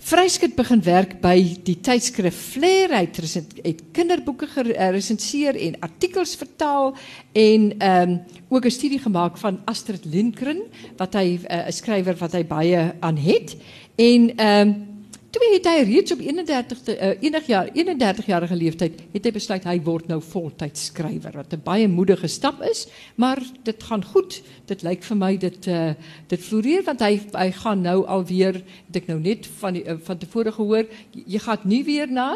[0.00, 2.88] Vryskut begin werk by die tydskrif Flair.
[2.94, 6.94] Hy het, resent, het kinderboeke geresenseer en artikels vertaal
[7.36, 10.62] en ehm um, ook 'n studie gemaak van Astrid Lindgren
[10.96, 13.56] wat hy eh, 'n uh, skrywer wat hy baie aan het.
[13.96, 14.89] En ehm um,
[15.30, 19.66] Toe het hy reeds op 31 uh, 1 jaar 31 jarige leeftyd het hy besluit
[19.68, 20.88] hy word nou voltyds
[21.36, 24.42] wat 'n baie moedige stap is, maar dit gaan goed.
[24.66, 25.94] Dit lyk vir my dit uh,
[26.26, 26.42] dit
[26.84, 30.52] want hy hy gaan nou alweer het ek nou net van die, uh, van tevore
[30.52, 32.34] gehoor jy, gaan weer na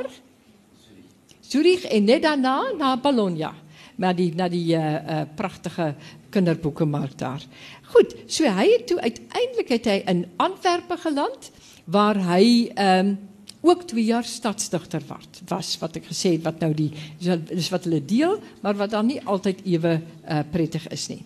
[1.40, 3.54] Zurich en net daarna na Bologna.
[3.96, 5.94] Maar die na die uh, uh, pragtige
[6.30, 7.42] kinderboekenmark daar.
[7.82, 11.50] Goed, so hy het toe uiteindelik het hy in Antwerpen geland
[11.84, 13.18] waar hy ehm um,
[13.64, 16.90] ook twee jaar stadsdigter word, was wat ek gesê het wat nou die
[17.56, 21.22] is wat hulle deel, maar wat dan nie altyd ewe uh, prettig is nie.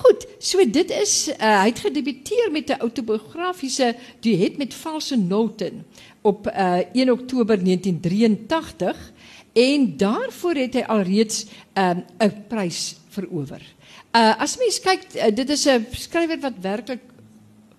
[0.00, 3.92] Goed, so dit is uh, hy het gedebuteer met 'n autobiografiese
[4.24, 5.84] duet met valse noten
[6.22, 9.12] op uh, 1 Oktober 1983
[9.52, 11.44] en daarvoor het hy alreeds
[11.76, 13.60] 'n um, prys verower.
[14.16, 17.00] Uh, as mens kyk, uh, dit is 'n skrywer wat werklik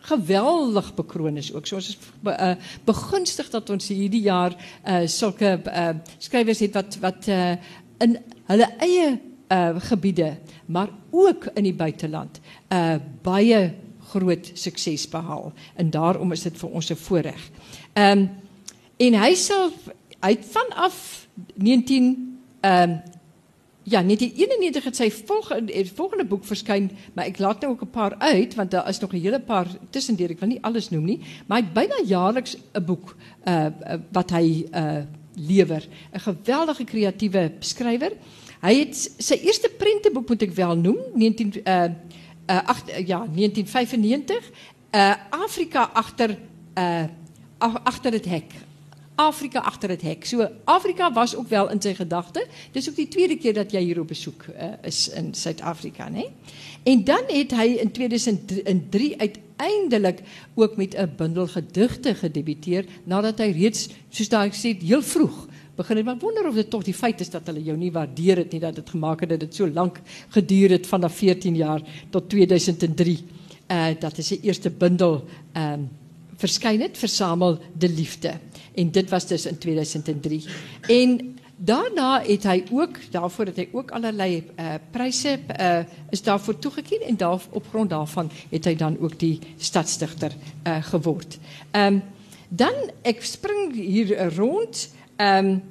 [0.04, 1.68] geweldig bekroon is ook.
[1.68, 6.98] So ons is uh, begunstig dat ons hierdie jaar uh, sulke uh, skrywers het wat
[7.04, 7.54] wat uh,
[8.04, 8.18] in
[8.52, 10.34] hulle eie uh, gebiede,
[10.66, 12.42] maar ook in die buiteland
[12.74, 13.74] uh, baie
[14.12, 15.54] groot sukses behaal.
[15.80, 17.50] En daarom is dit vir ons 'n voorreg.
[17.94, 18.30] Ehm um,
[18.98, 19.72] en hy sal
[20.22, 23.02] hy vanaf 19 ehm um,
[23.84, 28.16] Ja, 1991 het sy volgende volgende boek verskyn, maar ek laat nou ook 'n paar
[28.18, 30.30] uit want daar is nog 'n hele paar tussendeur.
[30.30, 33.16] Ek wil nie alles noem nie, maar hy het byna jaarliks 'n boek
[33.46, 33.68] uh
[34.12, 35.04] wat hy uh
[35.36, 35.88] lewer.
[36.14, 38.12] 'n Geweldige kreatiewe skrywer.
[38.62, 41.84] Hy het sy eerste prenteboek moet ek wel noem, 19 uh
[42.48, 44.52] uh 8 ja, 1995,
[44.92, 46.38] uh Afrika agter
[46.78, 47.04] uh
[47.84, 48.54] agter dit hek.
[49.16, 50.26] Afrika achter het hek.
[50.26, 52.46] So Afrika was ook wel in zijn gedachten.
[52.72, 56.24] Dis ook die tweede keer dat jij hier op bezoek uh, is in Suid-Afrika, né?
[56.84, 60.22] En dan het hy in 2003 uiteindelik
[60.54, 65.98] ook met 'n bundel gedigte gedebuteer nadat hy reeds soos daai gesê heel vroeg begin
[65.98, 68.52] het maar wonder of dit tog die feit is dat hulle jou nie waardeer het
[68.52, 70.00] nie dat dit gemaak het dat dit so lank
[70.30, 73.26] geduur het vanaf 14 jaar tot 2003.
[73.72, 75.24] Uh dat is sy eerste bundel
[75.54, 75.80] ehm
[76.38, 78.34] verskyn het versamel de liefde
[78.76, 80.46] en dit was dus in 2003
[80.88, 86.60] en daarna het hy ook daarvoor het hy ook allerlei uh, pryse uh, is daarvoor
[86.60, 90.34] toegekend en daar op grond daarvan het hy dan ook die stadsdigter
[90.68, 91.40] uh, geword.
[91.72, 92.02] Ehm
[92.54, 95.62] dan ek spring hier rond ehm um,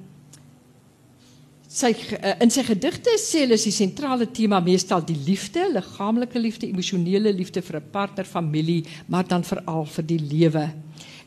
[1.73, 6.41] sy uh, in sy gedigte sê hulle is die sentrale tema meestal die liefde, liggaamlike
[6.43, 10.71] liefde, emosionele liefde vir 'n partner, familie, maar dan veral vir die lewe.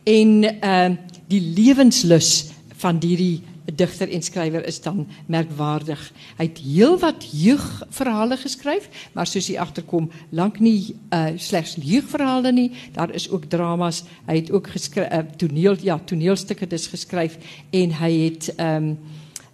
[0.03, 0.97] En ehm
[1.31, 6.01] die lewenslus van hierdie digter en skrywer is dan merkwaardig.
[6.37, 12.69] Hy het heelwat jeugverhale geskryf, maar soos jy agterkom, lank nie uh, slegs jeugverhale nie,
[12.93, 14.03] daar is ook dramas.
[14.29, 17.39] Hy het ook geskryf uh, toneel ja, toneelstukke dis geskryf
[17.73, 18.97] en hy het ehm um,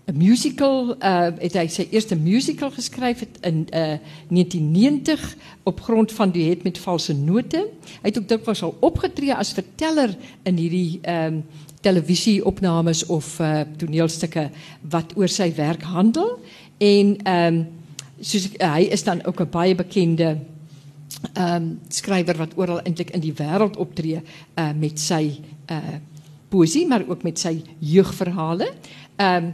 [0.06, 2.72] 'n musical uh het hy sy eerste musical
[3.20, 7.68] het in uh 1990 op grond van die het met valse note.
[8.02, 10.56] Hy het ook dikwels al opgetree as verteller in
[11.02, 11.44] ehm um,
[11.82, 14.50] televisieopnames of uh toneelstukke
[14.90, 16.40] wat oor sy werk handel
[16.78, 17.68] en ehm um,
[18.20, 20.38] soos hy is dan ook 'n baie bekende
[21.34, 24.22] ehm um, skrywer wat oral eintlik in die wêreld optree
[24.58, 25.00] uh met
[25.72, 25.78] uh
[26.50, 28.72] poesie maar ook met sy jeugverhale.
[29.16, 29.54] Ehm um,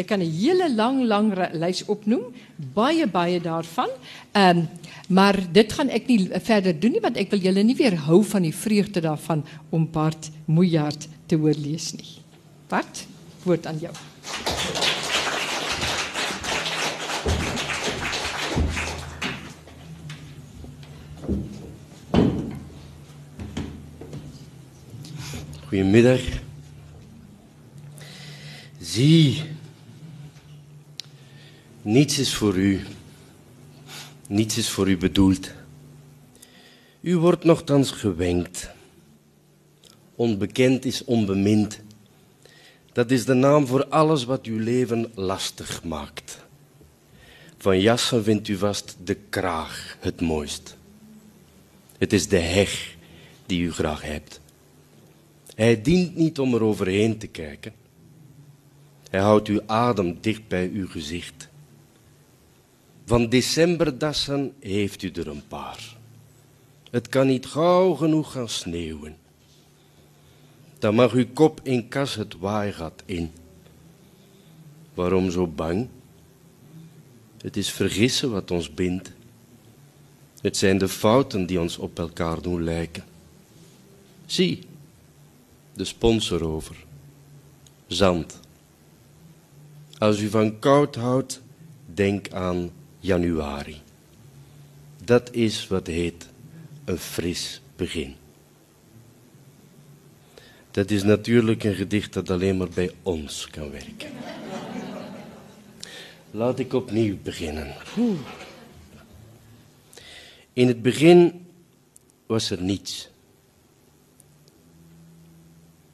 [0.00, 3.90] Ek kan 'n hele lang lang lys opnoem, baie baie daarvan.
[4.32, 4.66] Ehm
[5.10, 8.22] maar dit gaan ek nie verder doen nie want ek wil julle nie weer hou
[8.22, 12.22] van die vreugde daarvan om Bart Moejaard te hoor lees nie.
[12.68, 13.06] Bart,
[13.42, 13.92] woord aan jou.
[25.66, 26.22] Goedemiddag.
[28.78, 29.49] Zie
[31.82, 32.80] Niets is voor u.
[34.26, 35.50] Niets is voor u bedoeld.
[37.00, 38.70] U wordt nogthans gewenkt.
[40.14, 41.80] Onbekend is onbemind.
[42.92, 46.38] Dat is de naam voor alles wat uw leven lastig maakt.
[47.58, 50.76] Van jassen vindt u vast de kraag het mooist.
[51.98, 52.96] Het is de heg
[53.46, 54.40] die u graag hebt.
[55.54, 57.72] Hij dient niet om er overheen te kijken.
[59.10, 61.49] Hij houdt uw adem dicht bij uw gezicht.
[63.10, 65.96] Van decemberdassen heeft u er een paar.
[66.90, 69.16] Het kan niet gauw genoeg gaan sneeuwen.
[70.78, 73.32] Dan mag uw kop in kas het waaigat in.
[74.94, 75.88] Waarom zo bang?
[77.38, 79.12] Het is vergissen wat ons bindt.
[80.40, 83.04] Het zijn de fouten die ons op elkaar doen lijken.
[84.26, 84.62] Zie,
[85.72, 86.76] de sponsor over.
[87.86, 88.40] Zand.
[89.98, 91.40] Als u van koud houdt,
[91.86, 92.70] denk aan
[93.00, 93.80] januari.
[95.04, 96.28] Dat is wat heet
[96.84, 98.14] een fris begin.
[100.70, 104.10] Dat is natuurlijk een gedicht dat alleen maar bij ons kan werken.
[106.30, 107.74] Laat ik opnieuw beginnen.
[110.52, 111.46] In het begin
[112.26, 113.08] was er niets.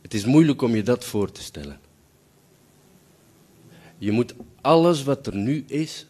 [0.02, 1.80] Het is moeilijk om je dat voor te stellen.
[3.98, 6.06] Je moet alles wat er nu is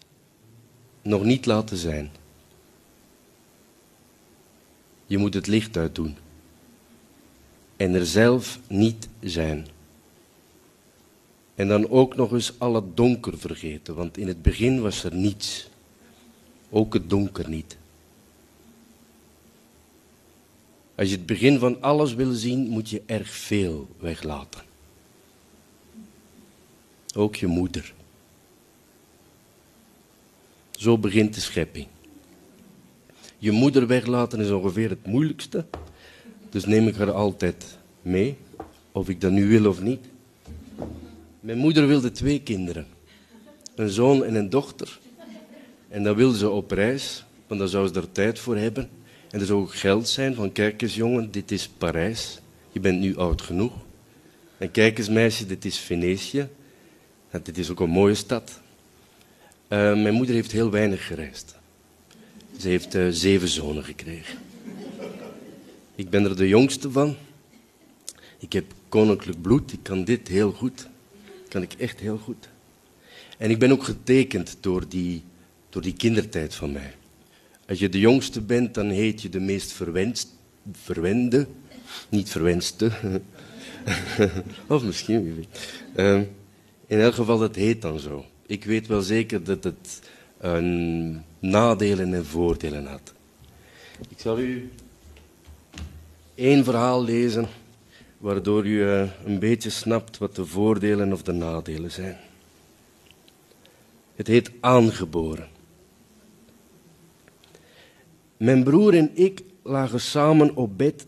[1.07, 2.11] nog niet laten zijn.
[5.07, 6.17] Je moet het licht uitdoen.
[7.77, 9.67] En er zelf niet zijn.
[11.55, 15.15] En dan ook nog eens al het donker vergeten, want in het begin was er
[15.15, 15.69] niets.
[16.71, 17.77] Ook het donker niet.
[20.95, 24.63] Als je het begin van alles wil zien, moet je erg veel weglaten.
[27.15, 27.95] Ook je moeder.
[30.77, 31.87] Zo begint de schepping.
[33.39, 35.65] Je moeder weglaten is ongeveer het moeilijkste.
[36.51, 38.37] Dus neem ik haar altijd mee,
[38.93, 40.01] of ik dat nu wil of niet.
[41.41, 42.87] Mijn moeder wilde twee kinderen.
[43.75, 44.99] Een zoon en een dochter.
[45.89, 48.89] En dan wilde ze op reis, want daar zou ze er tijd voor hebben.
[49.31, 52.39] En er zou ook geld zijn van kijk eens jongen, dit is Parijs.
[52.73, 53.73] Je bent nu oud genoeg.
[54.59, 56.49] En kijk eens meisje, dit is Venetië.
[57.31, 58.61] En dit is ook een mooie stad.
[59.69, 61.57] Uh, mijn moeder heeft heel weinig gereisd.
[62.59, 64.39] Ze heeft uh, zeven zonen gekregen.
[65.95, 67.17] Ik ben er de jongste van.
[68.39, 69.73] Ik heb koninklijk bloed.
[69.73, 70.89] Ik kan dit heel goed.
[71.49, 72.49] Kan ik echt heel goed.
[73.39, 75.23] En ik ben ook getekend door die,
[75.71, 76.95] door die kindertijd van mij.
[77.69, 80.29] Als je de jongste bent, dan heet je de meest verwenst,
[80.73, 81.47] verwende,
[82.09, 82.91] niet verwenste.
[84.67, 85.83] of misschien, wie weet.
[85.97, 86.21] Uh,
[86.87, 88.25] in elk geval, dat heet dan zo.
[88.47, 93.13] Ik weet wel zeker dat het een nadelen en voordelen had.
[94.09, 94.71] Ik zal u
[96.35, 97.47] één verhaal lezen,
[98.19, 102.17] waardoor u eh, een beetje snapt wat de voordelen of de nadelen zijn.
[104.15, 105.49] Het heet aangeboren.
[108.37, 111.07] Mijn broer en ik lagen samen op bed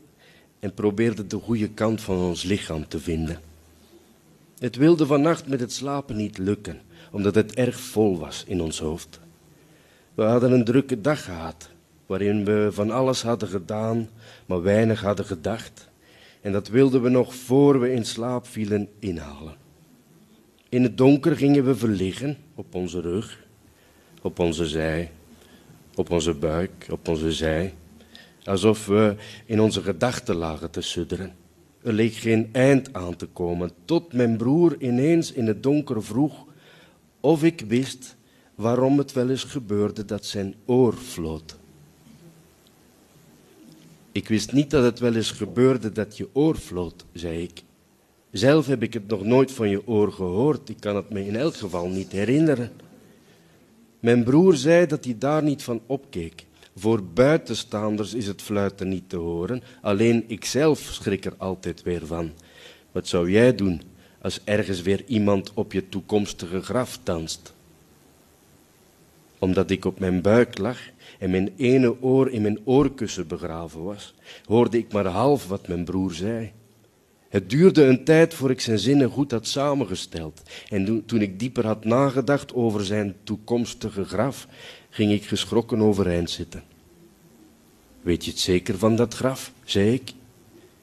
[0.58, 3.40] en probeerden de goede kant van ons lichaam te vinden.
[4.58, 6.80] Het wilde vannacht met het slapen niet lukken,
[7.10, 9.20] omdat het erg vol was in ons hoofd.
[10.14, 11.70] We hadden een drukke dag gehad,
[12.06, 14.08] waarin we van alles hadden gedaan,
[14.46, 15.88] maar weinig hadden gedacht.
[16.40, 19.54] En dat wilden we nog voor we in slaap vielen inhalen.
[20.68, 23.46] In het donker gingen we verliggen op onze rug,
[24.22, 25.10] op onze zij,
[25.94, 27.74] op onze buik, op onze zij,
[28.44, 31.32] alsof we in onze gedachten lagen te sudderen.
[31.82, 36.46] Er leek geen eind aan te komen, tot mijn broer ineens in het donker vroeg
[37.20, 38.16] of ik wist
[38.54, 41.56] waarom het wel eens gebeurde dat zijn oor floot.
[44.12, 47.62] Ik wist niet dat het wel eens gebeurde dat je oor floot, zei ik.
[48.30, 50.68] Zelf heb ik het nog nooit van je oor gehoord.
[50.68, 52.70] Ik kan het me in elk geval niet herinneren.
[54.00, 56.46] Mijn broer zei dat hij daar niet van opkeek.
[56.76, 62.30] Voor buitenstaanders is het fluiten niet te horen, alleen ikzelf schrik er altijd weer van.
[62.92, 63.82] Wat zou jij doen
[64.28, 67.54] als ergens weer iemand op je toekomstige graf danst?
[69.38, 70.78] Omdat ik op mijn buik lag
[71.18, 74.14] en mijn ene oor in mijn oorkussen begraven was,
[74.44, 76.52] hoorde ik maar half wat mijn broer zei.
[77.28, 80.42] Het duurde een tijd voor ik zijn zinnen goed had samengesteld.
[80.68, 84.46] En toen ik dieper had nagedacht over zijn toekomstige graf,
[84.90, 86.62] ging ik geschrokken overeind zitten.
[88.00, 89.52] Weet je het zeker van dat graf?
[89.64, 90.12] zei ik.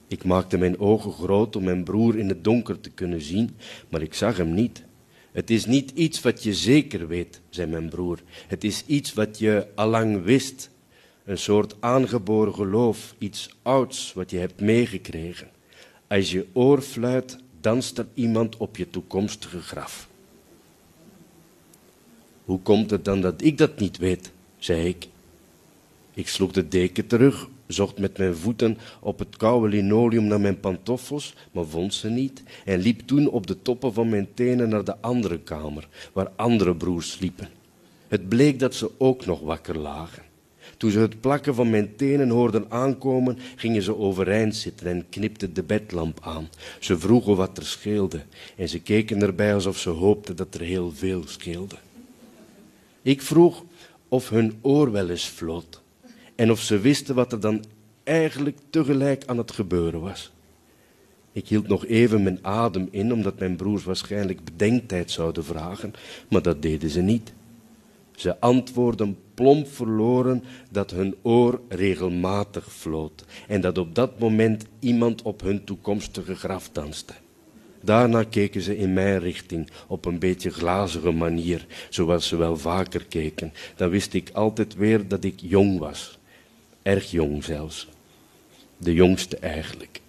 [0.08, 3.56] Ik maakte mijn ogen groot om mijn broer in het donker te kunnen zien,
[3.90, 4.84] maar ik zag hem niet.
[5.32, 8.20] Het is niet iets wat je zeker weet, zei mijn broer.
[8.48, 10.70] Het is iets wat je allang wist.
[11.26, 15.50] Een soort aangeboren geloof, iets ouds wat je hebt meegekregen.
[16.08, 20.10] Als je oor fluit, danst er iemand op je toekomstige graf.
[22.46, 24.32] Hoe komt het dan dat ik dat niet weet?
[24.58, 25.08] zei ik.
[26.14, 30.60] Ik sloeg de deken terug, zocht met mijn voeten op het koude linoleum naar mijn
[30.60, 34.84] pantoffels, maar vond ze niet, en liep toen op de toppen van mijn tenen naar
[34.84, 37.50] de andere kamer, waar andere broers sliepen.
[38.08, 40.24] Het bleek dat ze ook nog wakker lagen.
[40.78, 45.54] Toen ze het plakken van mijn tenen hoorden aankomen, gingen ze overeind zitten en knipten
[45.54, 46.50] de bedlamp aan.
[46.80, 48.22] Ze vroegen wat er scheelde
[48.56, 51.76] en ze keken erbij alsof ze hoopten dat er heel veel scheelde.
[53.02, 53.64] Ik vroeg
[54.08, 55.84] of hun oor wel eens floot
[56.36, 57.64] en of ze wisten wat er dan
[58.04, 60.32] eigenlijk tegelijk aan het gebeuren was.
[61.32, 65.94] Ik hield nog even mijn adem in, omdat mijn broers waarschijnlijk bedenktijd zouden vragen,
[66.30, 67.34] maar dat deden ze niet.
[68.16, 75.22] Ze antwoordden plomp verloren dat hun oor regelmatig floot en dat op dat moment iemand
[75.22, 77.14] op hun toekomstige graf danste.
[77.82, 83.06] Daarna keken ze in mijn richting op een beetje glazige manier, zoals ze wel vaker
[83.06, 83.54] keken.
[83.76, 86.20] Dan wist ik altijd weer dat ik jong was.
[86.86, 87.88] Erg jong zelfs.
[88.78, 90.02] De jongste eigenlijk.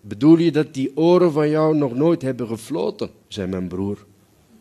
[0.00, 3.10] Bedoel je dat die oren van jou nog nooit hebben gefloten?
[3.28, 4.06] zei mijn broer.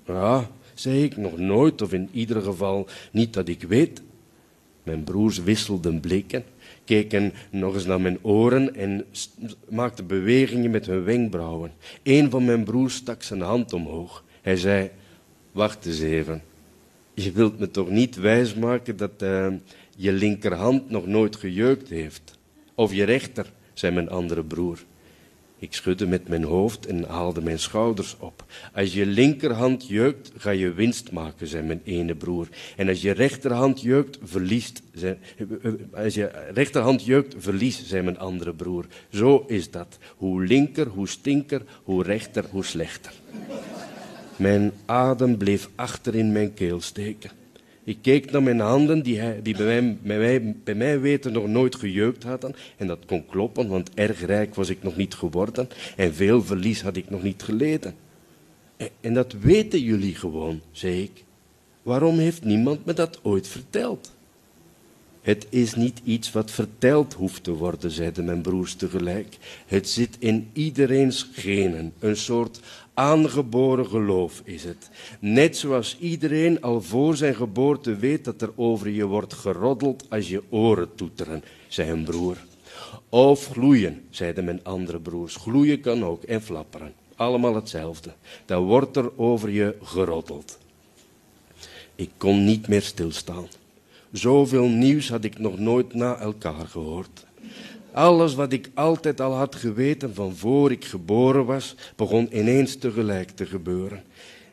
[0.05, 4.01] Ja, zei ik, nog nooit, of in ieder geval niet dat ik weet.
[4.83, 6.43] Mijn broers wisselden blikken,
[6.85, 9.05] keken nog eens naar mijn oren en
[9.69, 11.71] maakten bewegingen met hun wenkbrauwen.
[12.03, 14.23] Een van mijn broers stak zijn hand omhoog.
[14.41, 14.89] Hij zei,
[15.51, 16.41] wacht eens even.
[17.13, 19.47] Je wilt me toch niet wijsmaken dat uh,
[19.95, 22.37] je linkerhand nog nooit gejeukt heeft?
[22.75, 24.83] Of je rechter, zei mijn andere broer.
[25.63, 28.45] Ik schudde met mijn hoofd en haalde mijn schouders op.
[28.73, 32.47] Als je linkerhand jeukt, ga je winst maken, zei mijn ene broer.
[32.77, 34.81] En als je rechterhand jeukt, verliest.
[34.93, 35.17] Zei,
[35.93, 38.85] als je rechterhand jeukt, verlies, zei mijn andere broer.
[39.09, 39.97] Zo is dat.
[40.15, 43.13] Hoe linker, hoe stinker, hoe rechter, hoe slechter.
[44.35, 47.42] Mijn adem bleef achter in mijn keel steken.
[47.84, 51.47] Ik keek naar mijn handen, die, die bij, mij, bij, mij, bij mij weten nog
[51.47, 52.55] nooit gejeukt hadden.
[52.77, 55.69] En dat kon kloppen, want erg rijk was ik nog niet geworden.
[55.95, 57.95] En veel verlies had ik nog niet geleden.
[58.77, 61.23] En, en dat weten jullie gewoon, zei ik.
[61.81, 64.15] Waarom heeft niemand me dat ooit verteld?
[65.21, 69.38] Het is niet iets wat verteld hoeft te worden, zeiden mijn broers tegelijk.
[69.65, 72.59] Het zit in iedereen's genen, een soort
[72.93, 74.89] aangeboren geloof is het.
[75.19, 80.29] Net zoals iedereen al voor zijn geboorte weet dat er over je wordt geroddeld als
[80.29, 82.37] je oren toeteren, zei een broer.
[83.09, 85.35] Of gloeien, zeiden mijn andere broers.
[85.35, 86.93] Gloeien kan ook en flapperen.
[87.15, 88.13] Allemaal hetzelfde.
[88.45, 90.57] Dan wordt er over je geroddeld.
[91.95, 93.47] Ik kon niet meer stilstaan.
[94.11, 97.25] Zoveel nieuws had ik nog nooit na elkaar gehoord.
[97.93, 103.29] Alles wat ik altijd al had geweten van voor ik geboren was, begon ineens tegelijk
[103.29, 104.03] te gebeuren.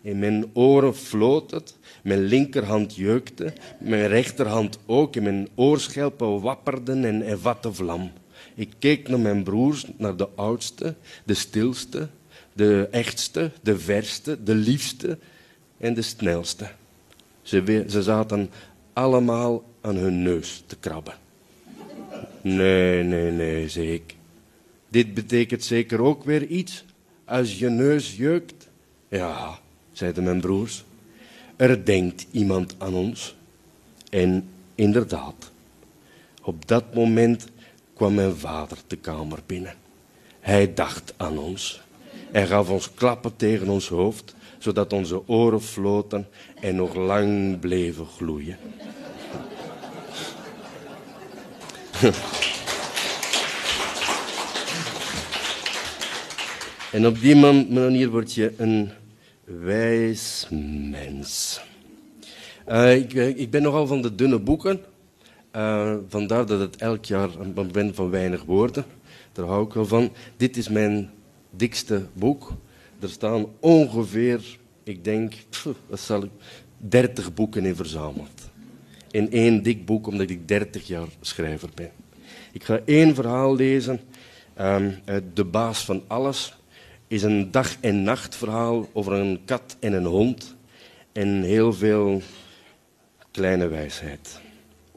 [0.02, 7.04] In mijn oren floot het, mijn linkerhand jeukte, mijn rechterhand ook, in mijn oorschelpen wapperden
[7.04, 8.10] en, en vatte vlam.
[8.54, 12.08] Ik keek naar mijn broers, naar de oudste, de stilste,
[12.52, 15.18] de echtste, de verste, de liefste
[15.78, 16.70] en de snelste.
[17.42, 18.50] Ze, ze zaten
[18.92, 21.14] allemaal aan hun neus te krabben.
[22.42, 24.14] Nee, nee, nee, zei ik.
[24.88, 26.84] Dit betekent zeker ook weer iets
[27.24, 28.68] als je neus jeukt.
[29.08, 29.58] Ja,
[29.92, 30.84] zeiden mijn broers.
[31.56, 33.36] Er denkt iemand aan ons.
[34.10, 35.50] En inderdaad,
[36.42, 37.46] op dat moment
[37.94, 39.74] kwam mijn vader de kamer binnen.
[40.40, 41.80] Hij dacht aan ons.
[42.30, 46.28] Hij gaf ons klappen tegen ons hoofd, zodat onze oren floten
[46.60, 48.56] en nog lang bleven gloeien.
[56.92, 58.90] en op die manier word je een
[59.44, 60.46] wijs
[60.90, 61.60] mens.
[62.68, 64.80] Uh, ik, ik, ben nogal van de dunne boeken.
[65.56, 68.84] Uh, vandaar dat het elk jaar een ben van weinig woorden.
[69.32, 70.12] Daar hou ik wel van.
[70.36, 71.10] Dit is mijn
[71.50, 72.52] dikste boek.
[73.00, 75.34] Er staan ongeveer, ik denk,
[75.88, 76.30] wat zal ik,
[76.76, 78.49] 30 boeken in verzameld
[79.10, 81.90] in één dik boek, omdat ik 30 jaar schrijver ben.
[82.52, 84.00] Ik ga één verhaal lezen
[84.60, 86.54] um, uit De Baas van Alles.
[87.06, 90.56] is een dag- en nachtverhaal over een kat en een hond.
[91.12, 92.22] En heel veel
[93.30, 94.40] kleine wijsheid.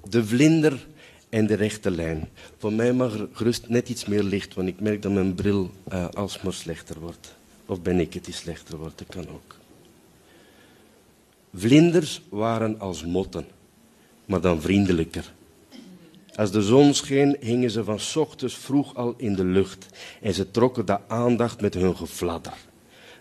[0.09, 0.87] De vlinder
[1.29, 2.29] en de rechte lijn.
[2.57, 5.71] Voor mij mag er gerust net iets meer licht, want ik merk dat mijn bril
[5.91, 7.35] uh, alsmaar slechter wordt.
[7.65, 9.55] Of ben ik het die slechter wordt, dat kan ook.
[11.53, 13.45] Vlinders waren als motten
[14.25, 15.33] maar dan vriendelijker.
[16.35, 19.87] Als de zon scheen, hingen ze van ochtends vroeg al in de lucht
[20.21, 22.53] en ze trokken de aandacht met hun gefladder.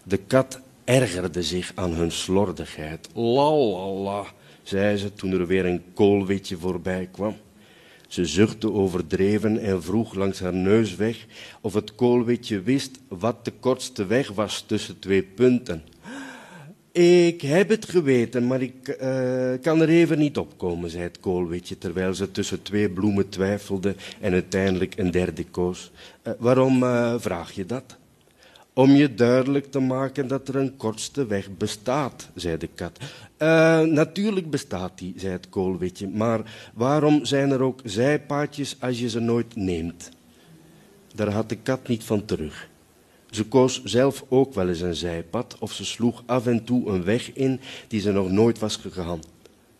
[0.05, 3.09] De kat ergerde zich aan hun slordigheid.
[3.14, 4.24] La la la,
[4.62, 7.36] zei ze toen er weer een koolwitje voorbij kwam.
[8.09, 11.26] Ze zuchtte overdreven en vroeg langs haar neus weg
[11.61, 15.82] of het koolwitje wist wat de kortste weg was tussen twee punten.
[16.93, 21.78] Ik heb het geweten, maar ik uh, kan er even niet opkomen, zei het koolwitje,
[21.78, 25.90] terwijl ze tussen twee bloemen twijfelde en uiteindelijk een derde koos.
[26.24, 27.97] Uh, waarom uh, vraag je dat?
[28.72, 32.99] Om je duidelijk te maken dat er een kortste weg bestaat, zei de kat.
[33.88, 39.20] natuurlijk bestaat die, zei het koolwitje, maar waarom zijn er ook zijpaadjes als je ze
[39.20, 40.11] nooit neemt?
[41.14, 42.70] Daar had de kat niet van terug.
[43.33, 47.05] Ze koos zelf ook wel eens een zijpad of ze sloeg af en toe een
[47.05, 49.20] weg in die ze nog nooit was gegaan.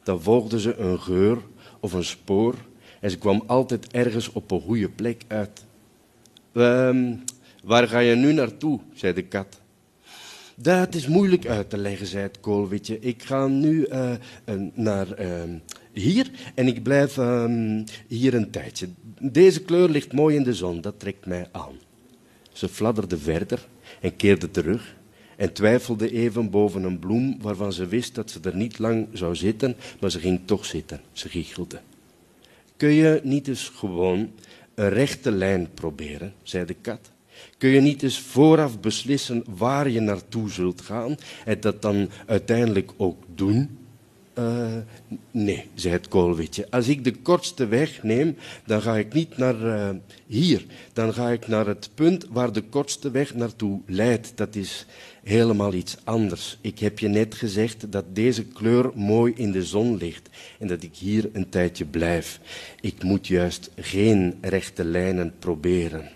[0.03, 1.39] Dan volgde ze een geur
[1.81, 2.55] of een spoor
[3.01, 5.65] en ze kwam altijd ergens op een goede plek uit.
[6.53, 7.15] Ehm,
[7.65, 8.81] waar ga je nu naartoe?
[8.95, 9.61] zei de kat.
[10.55, 12.99] Dat is moeilijk uit te leggen, zei het koolwitje.
[13.01, 14.13] Ik ga nu uh,
[14.75, 15.43] naar uh,
[15.93, 18.89] hier en ik blijf uh, hier een tijdje.
[19.21, 21.75] Deze kleur ligt mooi in de zon, dat trekt mij aan.
[22.53, 23.67] Ze fladderde verder
[24.01, 24.95] en keerde terug
[25.37, 29.37] en twijfelde even boven een bloem waarvan ze wist dat ze er niet lang zou
[29.37, 31.01] zitten, maar ze ging toch zitten.
[31.13, 31.81] Ze giechelde.
[32.77, 34.31] Kun je niet eens gewoon
[34.75, 37.11] een rechte lijn proberen, zei de kat.
[37.59, 42.93] Kun je niet eens vooraf beslissen waar je naartoe zult gaan en dat dan uiteindelijk
[42.97, 43.79] ook doen?
[44.39, 44.77] Uh,
[45.31, 46.67] nee, zei het koolwitje.
[46.71, 49.91] Als ik de kortste weg neem, dan ga ik niet naar uh,
[50.27, 50.65] hier.
[50.93, 54.33] Dan ga ik naar het punt waar de kortste weg naartoe leidt.
[54.35, 54.87] Dat is
[55.23, 56.59] helemaal iets anders.
[56.61, 60.29] Ik heb je net gezegd dat deze kleur mooi in de zon ligt
[60.59, 62.41] en dat ik hier een tijdje blijf.
[62.81, 66.11] Ik moet juist geen rechte lijnen proberen.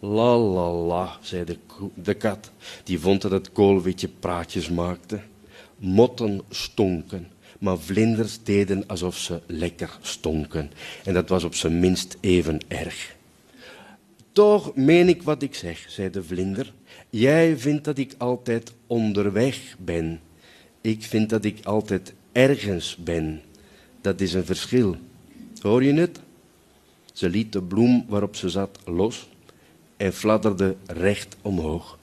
[0.00, 1.58] La la la, zei de,
[1.94, 2.50] de kat.
[2.84, 5.20] Die vond dat het koolwitje praatjes maakte.
[5.78, 10.70] Motten stonken maar vlinders deden alsof ze lekker stonken.
[11.04, 13.14] En dat was op zijn minst even erg.
[14.32, 16.72] Toch meen ik wat ik zeg, zei de vlinder.
[17.10, 20.20] Jij vindt dat ik altijd onderweg ben.
[20.80, 23.42] Ik vind dat ik altijd ergens ben.
[24.00, 24.96] Dat is een verschil.
[25.60, 26.20] Hoor je het?
[27.12, 29.28] Ze liet de bloem waarop ze zat los
[29.96, 31.98] en fladderde recht omhoog.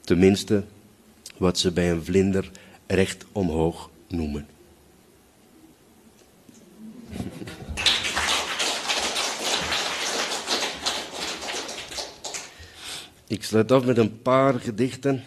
[0.00, 0.64] Tenminste,
[1.36, 2.50] wat ze bij een vlinder
[2.86, 4.46] recht omhoog noemen.
[13.28, 15.22] Ik sluit af met een paar gedichten.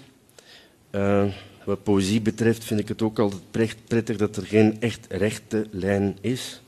[0.91, 1.25] Uh,
[1.63, 3.41] wat poëzie betreft vind ik het ook altijd
[3.87, 6.61] prettig dat er geen echt rechte lijn is,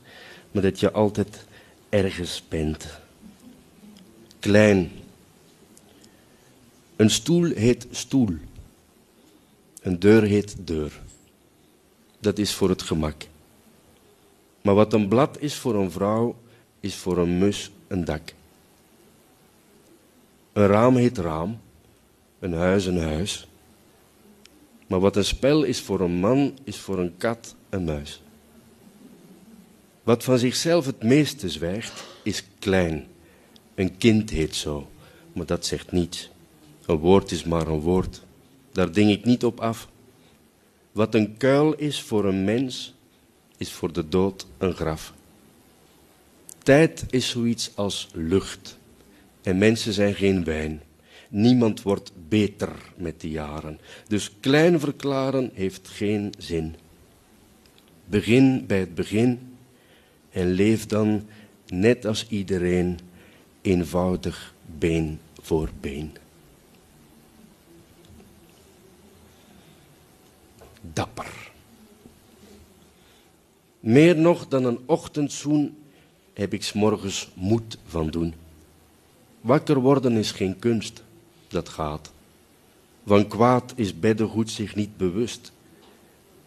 [0.50, 1.46] maar dat je altijd
[1.88, 2.86] ergens bent.
[4.38, 4.90] Klein.
[6.96, 8.36] Een stoel heet stoel.
[9.80, 11.00] Een deur heet deur.
[12.20, 13.22] Dat is voor het gemak.
[14.62, 16.36] Maar wat een blad is voor een vrouw,
[16.80, 18.34] is voor een mus een dak.
[20.52, 21.60] Een raam heet raam,
[22.38, 23.46] een huis een huis.
[24.86, 28.22] Maar wat een spel is voor een man, is voor een kat een muis.
[30.02, 33.06] Wat van zichzelf het meeste zwijgt, is klein.
[33.74, 34.88] Een kind heet zo,
[35.32, 36.30] maar dat zegt niets.
[36.86, 38.22] Een woord is maar een woord.
[38.72, 39.88] Daar ding ik niet op af.
[40.92, 42.94] Wat een kuil is voor een mens,
[43.62, 45.14] is voor de dood een graf.
[46.62, 48.78] Tijd is zoiets als lucht.
[49.42, 50.82] En mensen zijn geen wijn.
[51.28, 53.78] Niemand wordt beter met de jaren.
[54.08, 56.74] Dus klein verklaren heeft geen zin.
[58.04, 59.56] Begin bij het begin
[60.30, 61.28] en leef dan
[61.66, 62.98] net als iedereen
[63.60, 66.16] eenvoudig been voor been.
[70.80, 71.51] Dapper.
[73.82, 75.76] Meer nog dan een ochtendzoen
[76.32, 78.34] heb ik s morgens moed van doen.
[79.40, 81.02] Wakker worden is geen kunst,
[81.48, 82.12] dat gaat.
[83.06, 85.52] Van kwaad is beddengoed zich niet bewust.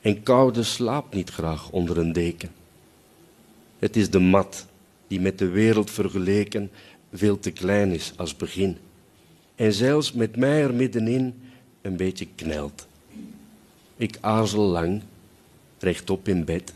[0.01, 2.51] En koude slaapt niet graag onder een deken.
[3.79, 4.65] Het is de mat
[5.07, 6.71] die met de wereld vergeleken
[7.13, 8.77] veel te klein is als begin.
[9.55, 11.33] En zelfs met mij er middenin
[11.81, 12.87] een beetje knelt.
[13.95, 15.01] Ik aarzel lang,
[15.79, 16.73] rechtop in bed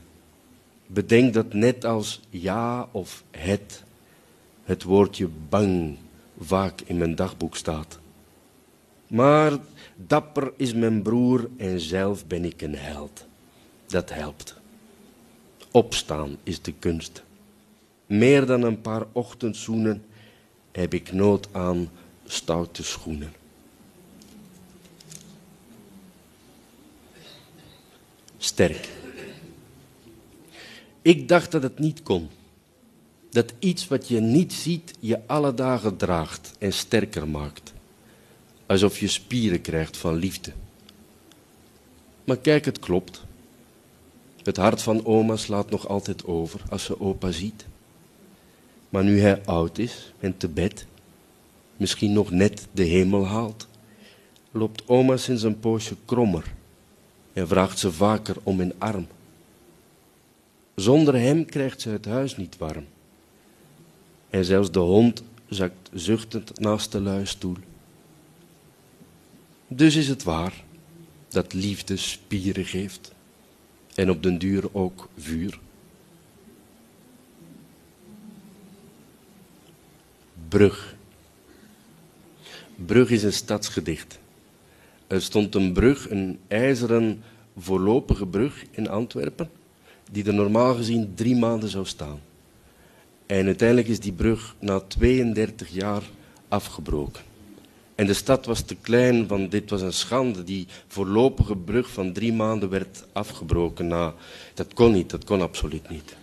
[0.92, 3.84] Bedenk dat net als ja of het,
[4.64, 5.98] het woordje bang
[6.40, 8.00] vaak in mijn dagboek staat.
[9.08, 9.58] Maar
[9.96, 13.26] dapper is mijn broer en zelf ben ik een held.
[13.86, 14.56] Dat helpt.
[15.72, 17.24] Opstaan is de kunst.
[18.06, 20.06] Meer dan een paar ochtendzoenen
[20.72, 21.90] heb ik nood aan
[22.26, 23.34] stoute schoenen.
[28.38, 28.99] Sterk.
[31.02, 32.30] Ik dacht dat het niet kon.
[33.30, 37.74] Dat iets wat je niet ziet je alle dagen draagt en sterker maakt.
[38.66, 40.52] Alsof je spieren krijgt van liefde.
[42.24, 43.24] Maar kijk, het klopt.
[44.44, 47.66] Het hart van oma slaat nog altijd over als ze opa ziet.
[48.90, 50.86] Maar nu hij oud is en te bed,
[51.78, 53.68] misschien nog net de hemel haalt,
[54.52, 56.54] loopt oma sinds een poosje krommer
[57.34, 59.08] en vraagt ze vaker om een arm.
[60.80, 62.86] Zonder hem krijgt ze het huis niet warm.
[64.30, 67.56] En zelfs de hond zakt zuchtend naast de luistoel.
[69.68, 70.64] Dus is het waar
[71.30, 73.14] dat liefde spieren geeft
[73.96, 75.60] en op den duur ook vuur.
[80.48, 80.96] Brug.
[82.76, 84.20] Brug is een stadsgedicht.
[85.08, 87.24] Er stond een brug, een ijzeren
[87.58, 89.50] voorlopige brug in Antwerpen,
[90.12, 92.20] die er normaal gezien drie maanden zou staan.
[93.26, 96.04] En uiteindelijk is die brug na 32 jaar
[96.48, 97.24] afgebroken.
[97.96, 100.44] En de stad was te klein, want dit was een schande.
[100.44, 103.88] Die voorlopige brug van drie maanden werd afgebroken.
[103.88, 104.14] Nou,
[104.54, 106.16] dat kon niet, dat kon absoluut niet.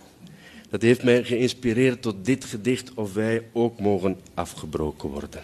[0.69, 5.41] Dat heeft mij geïnspireerd tot dit gedicht of wij ook mogen afgebroken worden.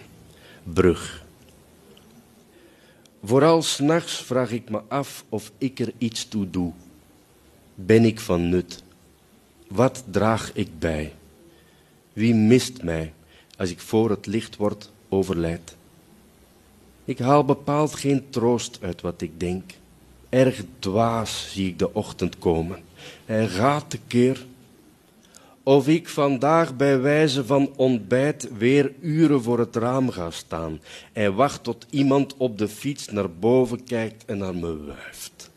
[0.64, 1.26] Brug.
[3.24, 6.72] Vooral s'nachts vraag ik me af of ik er iets toe doe.
[7.76, 8.84] Ben ik van nut?
[9.68, 11.14] Wat draag ik bij?
[12.14, 13.14] Wie mist mij
[13.58, 15.76] als ik voor het licht word overlijd?
[17.06, 19.72] Ik haal bepaald geen troost uit wat ik denk.
[20.30, 22.84] Erg dwaas zie ik de ochtend komen.
[23.26, 24.46] Hij gaat de keer.
[25.64, 30.82] Of ik vandaag bij wijze van ontbijt weer uren voor het raam ga staan
[31.14, 35.52] en wacht tot iemand op de fiets naar boven kijkt en naar me wuift.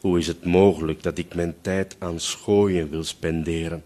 [0.00, 3.82] Hoe is het mogelijk dat ik mijn tijd aan schooien wil spenderen,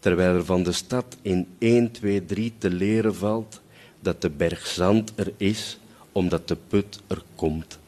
[0.00, 3.60] terwijl er van de stad in 1, 2, 3 te leren valt
[4.00, 5.78] dat de berg zand er is
[6.12, 7.78] omdat de put er komt.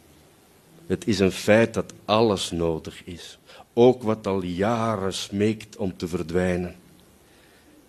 [0.87, 3.39] Het is een feit dat alles nodig is,
[3.73, 6.75] ook wat al jaren smeekt om te verdwijnen.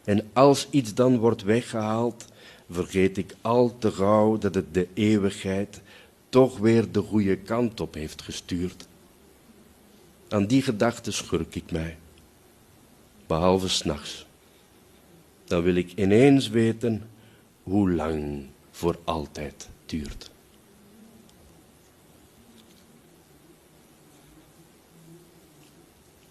[0.04, 2.26] En als iets dan wordt weggehaald,
[2.70, 5.82] vergeet ik al te gauw dat het de eeuwigheid
[6.30, 8.88] toch weer de goede kant op heeft gestuurd.
[10.30, 11.98] Aan die gedachte schurk ik mij,
[13.28, 14.26] behalve s'nachts.
[15.46, 17.10] Dan wil ik ineens weten
[17.64, 20.32] hoe lang voor altijd duurt.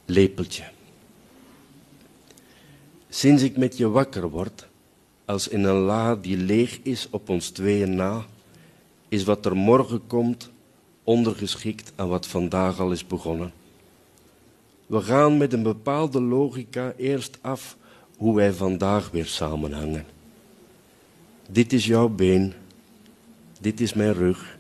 [0.05, 0.65] Lepeltje.
[3.09, 4.67] Sinds ik met je wakker word,
[5.25, 8.27] als in een la die leeg is op ons tweeën na,
[9.09, 10.51] is wat er morgen komt
[11.05, 13.58] ondergeschikt aan wat vandaag al is begonnen.
[14.89, 17.77] We gaan met een bepaalde logica eerst af
[18.17, 20.07] hoe wij vandaag weer samenhangen.
[21.51, 22.53] Dit is jouw been,
[23.61, 24.59] dit is mijn rug.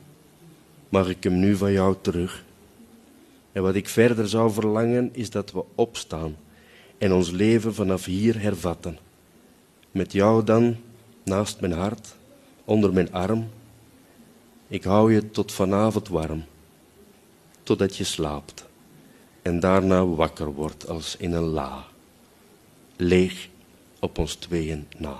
[0.88, 2.44] Mag ik hem nu van jou terug?
[3.52, 6.36] En wat ik verder zou verlangen is dat we opstaan
[6.98, 8.98] en ons leven vanaf hier hervatten.
[9.90, 10.76] Met jou dan
[11.24, 12.16] naast mijn hart,
[12.64, 13.48] onder mijn arm.
[14.66, 16.44] Ik hou je tot vanavond warm,
[17.62, 18.67] totdat je slaapt
[19.42, 21.84] en daarna wakker wordt als in een la,
[22.96, 23.48] leeg
[24.00, 25.16] op ons tweeën na.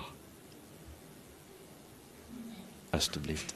[2.90, 3.54] Alsjeblieft.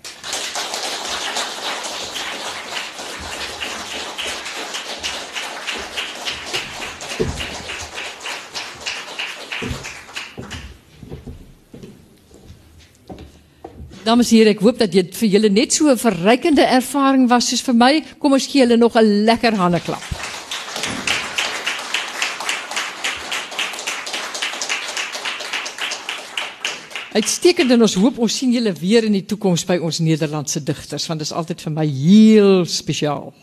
[14.03, 17.63] Dames en heren, ik hoop dat dit voor jullie net zo'n verrijkende ervaring was als
[17.63, 18.05] voor mij.
[18.19, 20.22] Kom eens jullie nog een lekker handenklap.
[27.13, 31.05] Uitstekend en ons hoop ons sien julle weer in die toekoms by ons Nederlandse digters
[31.11, 33.35] want dit is altyd vir my heel spesiaal.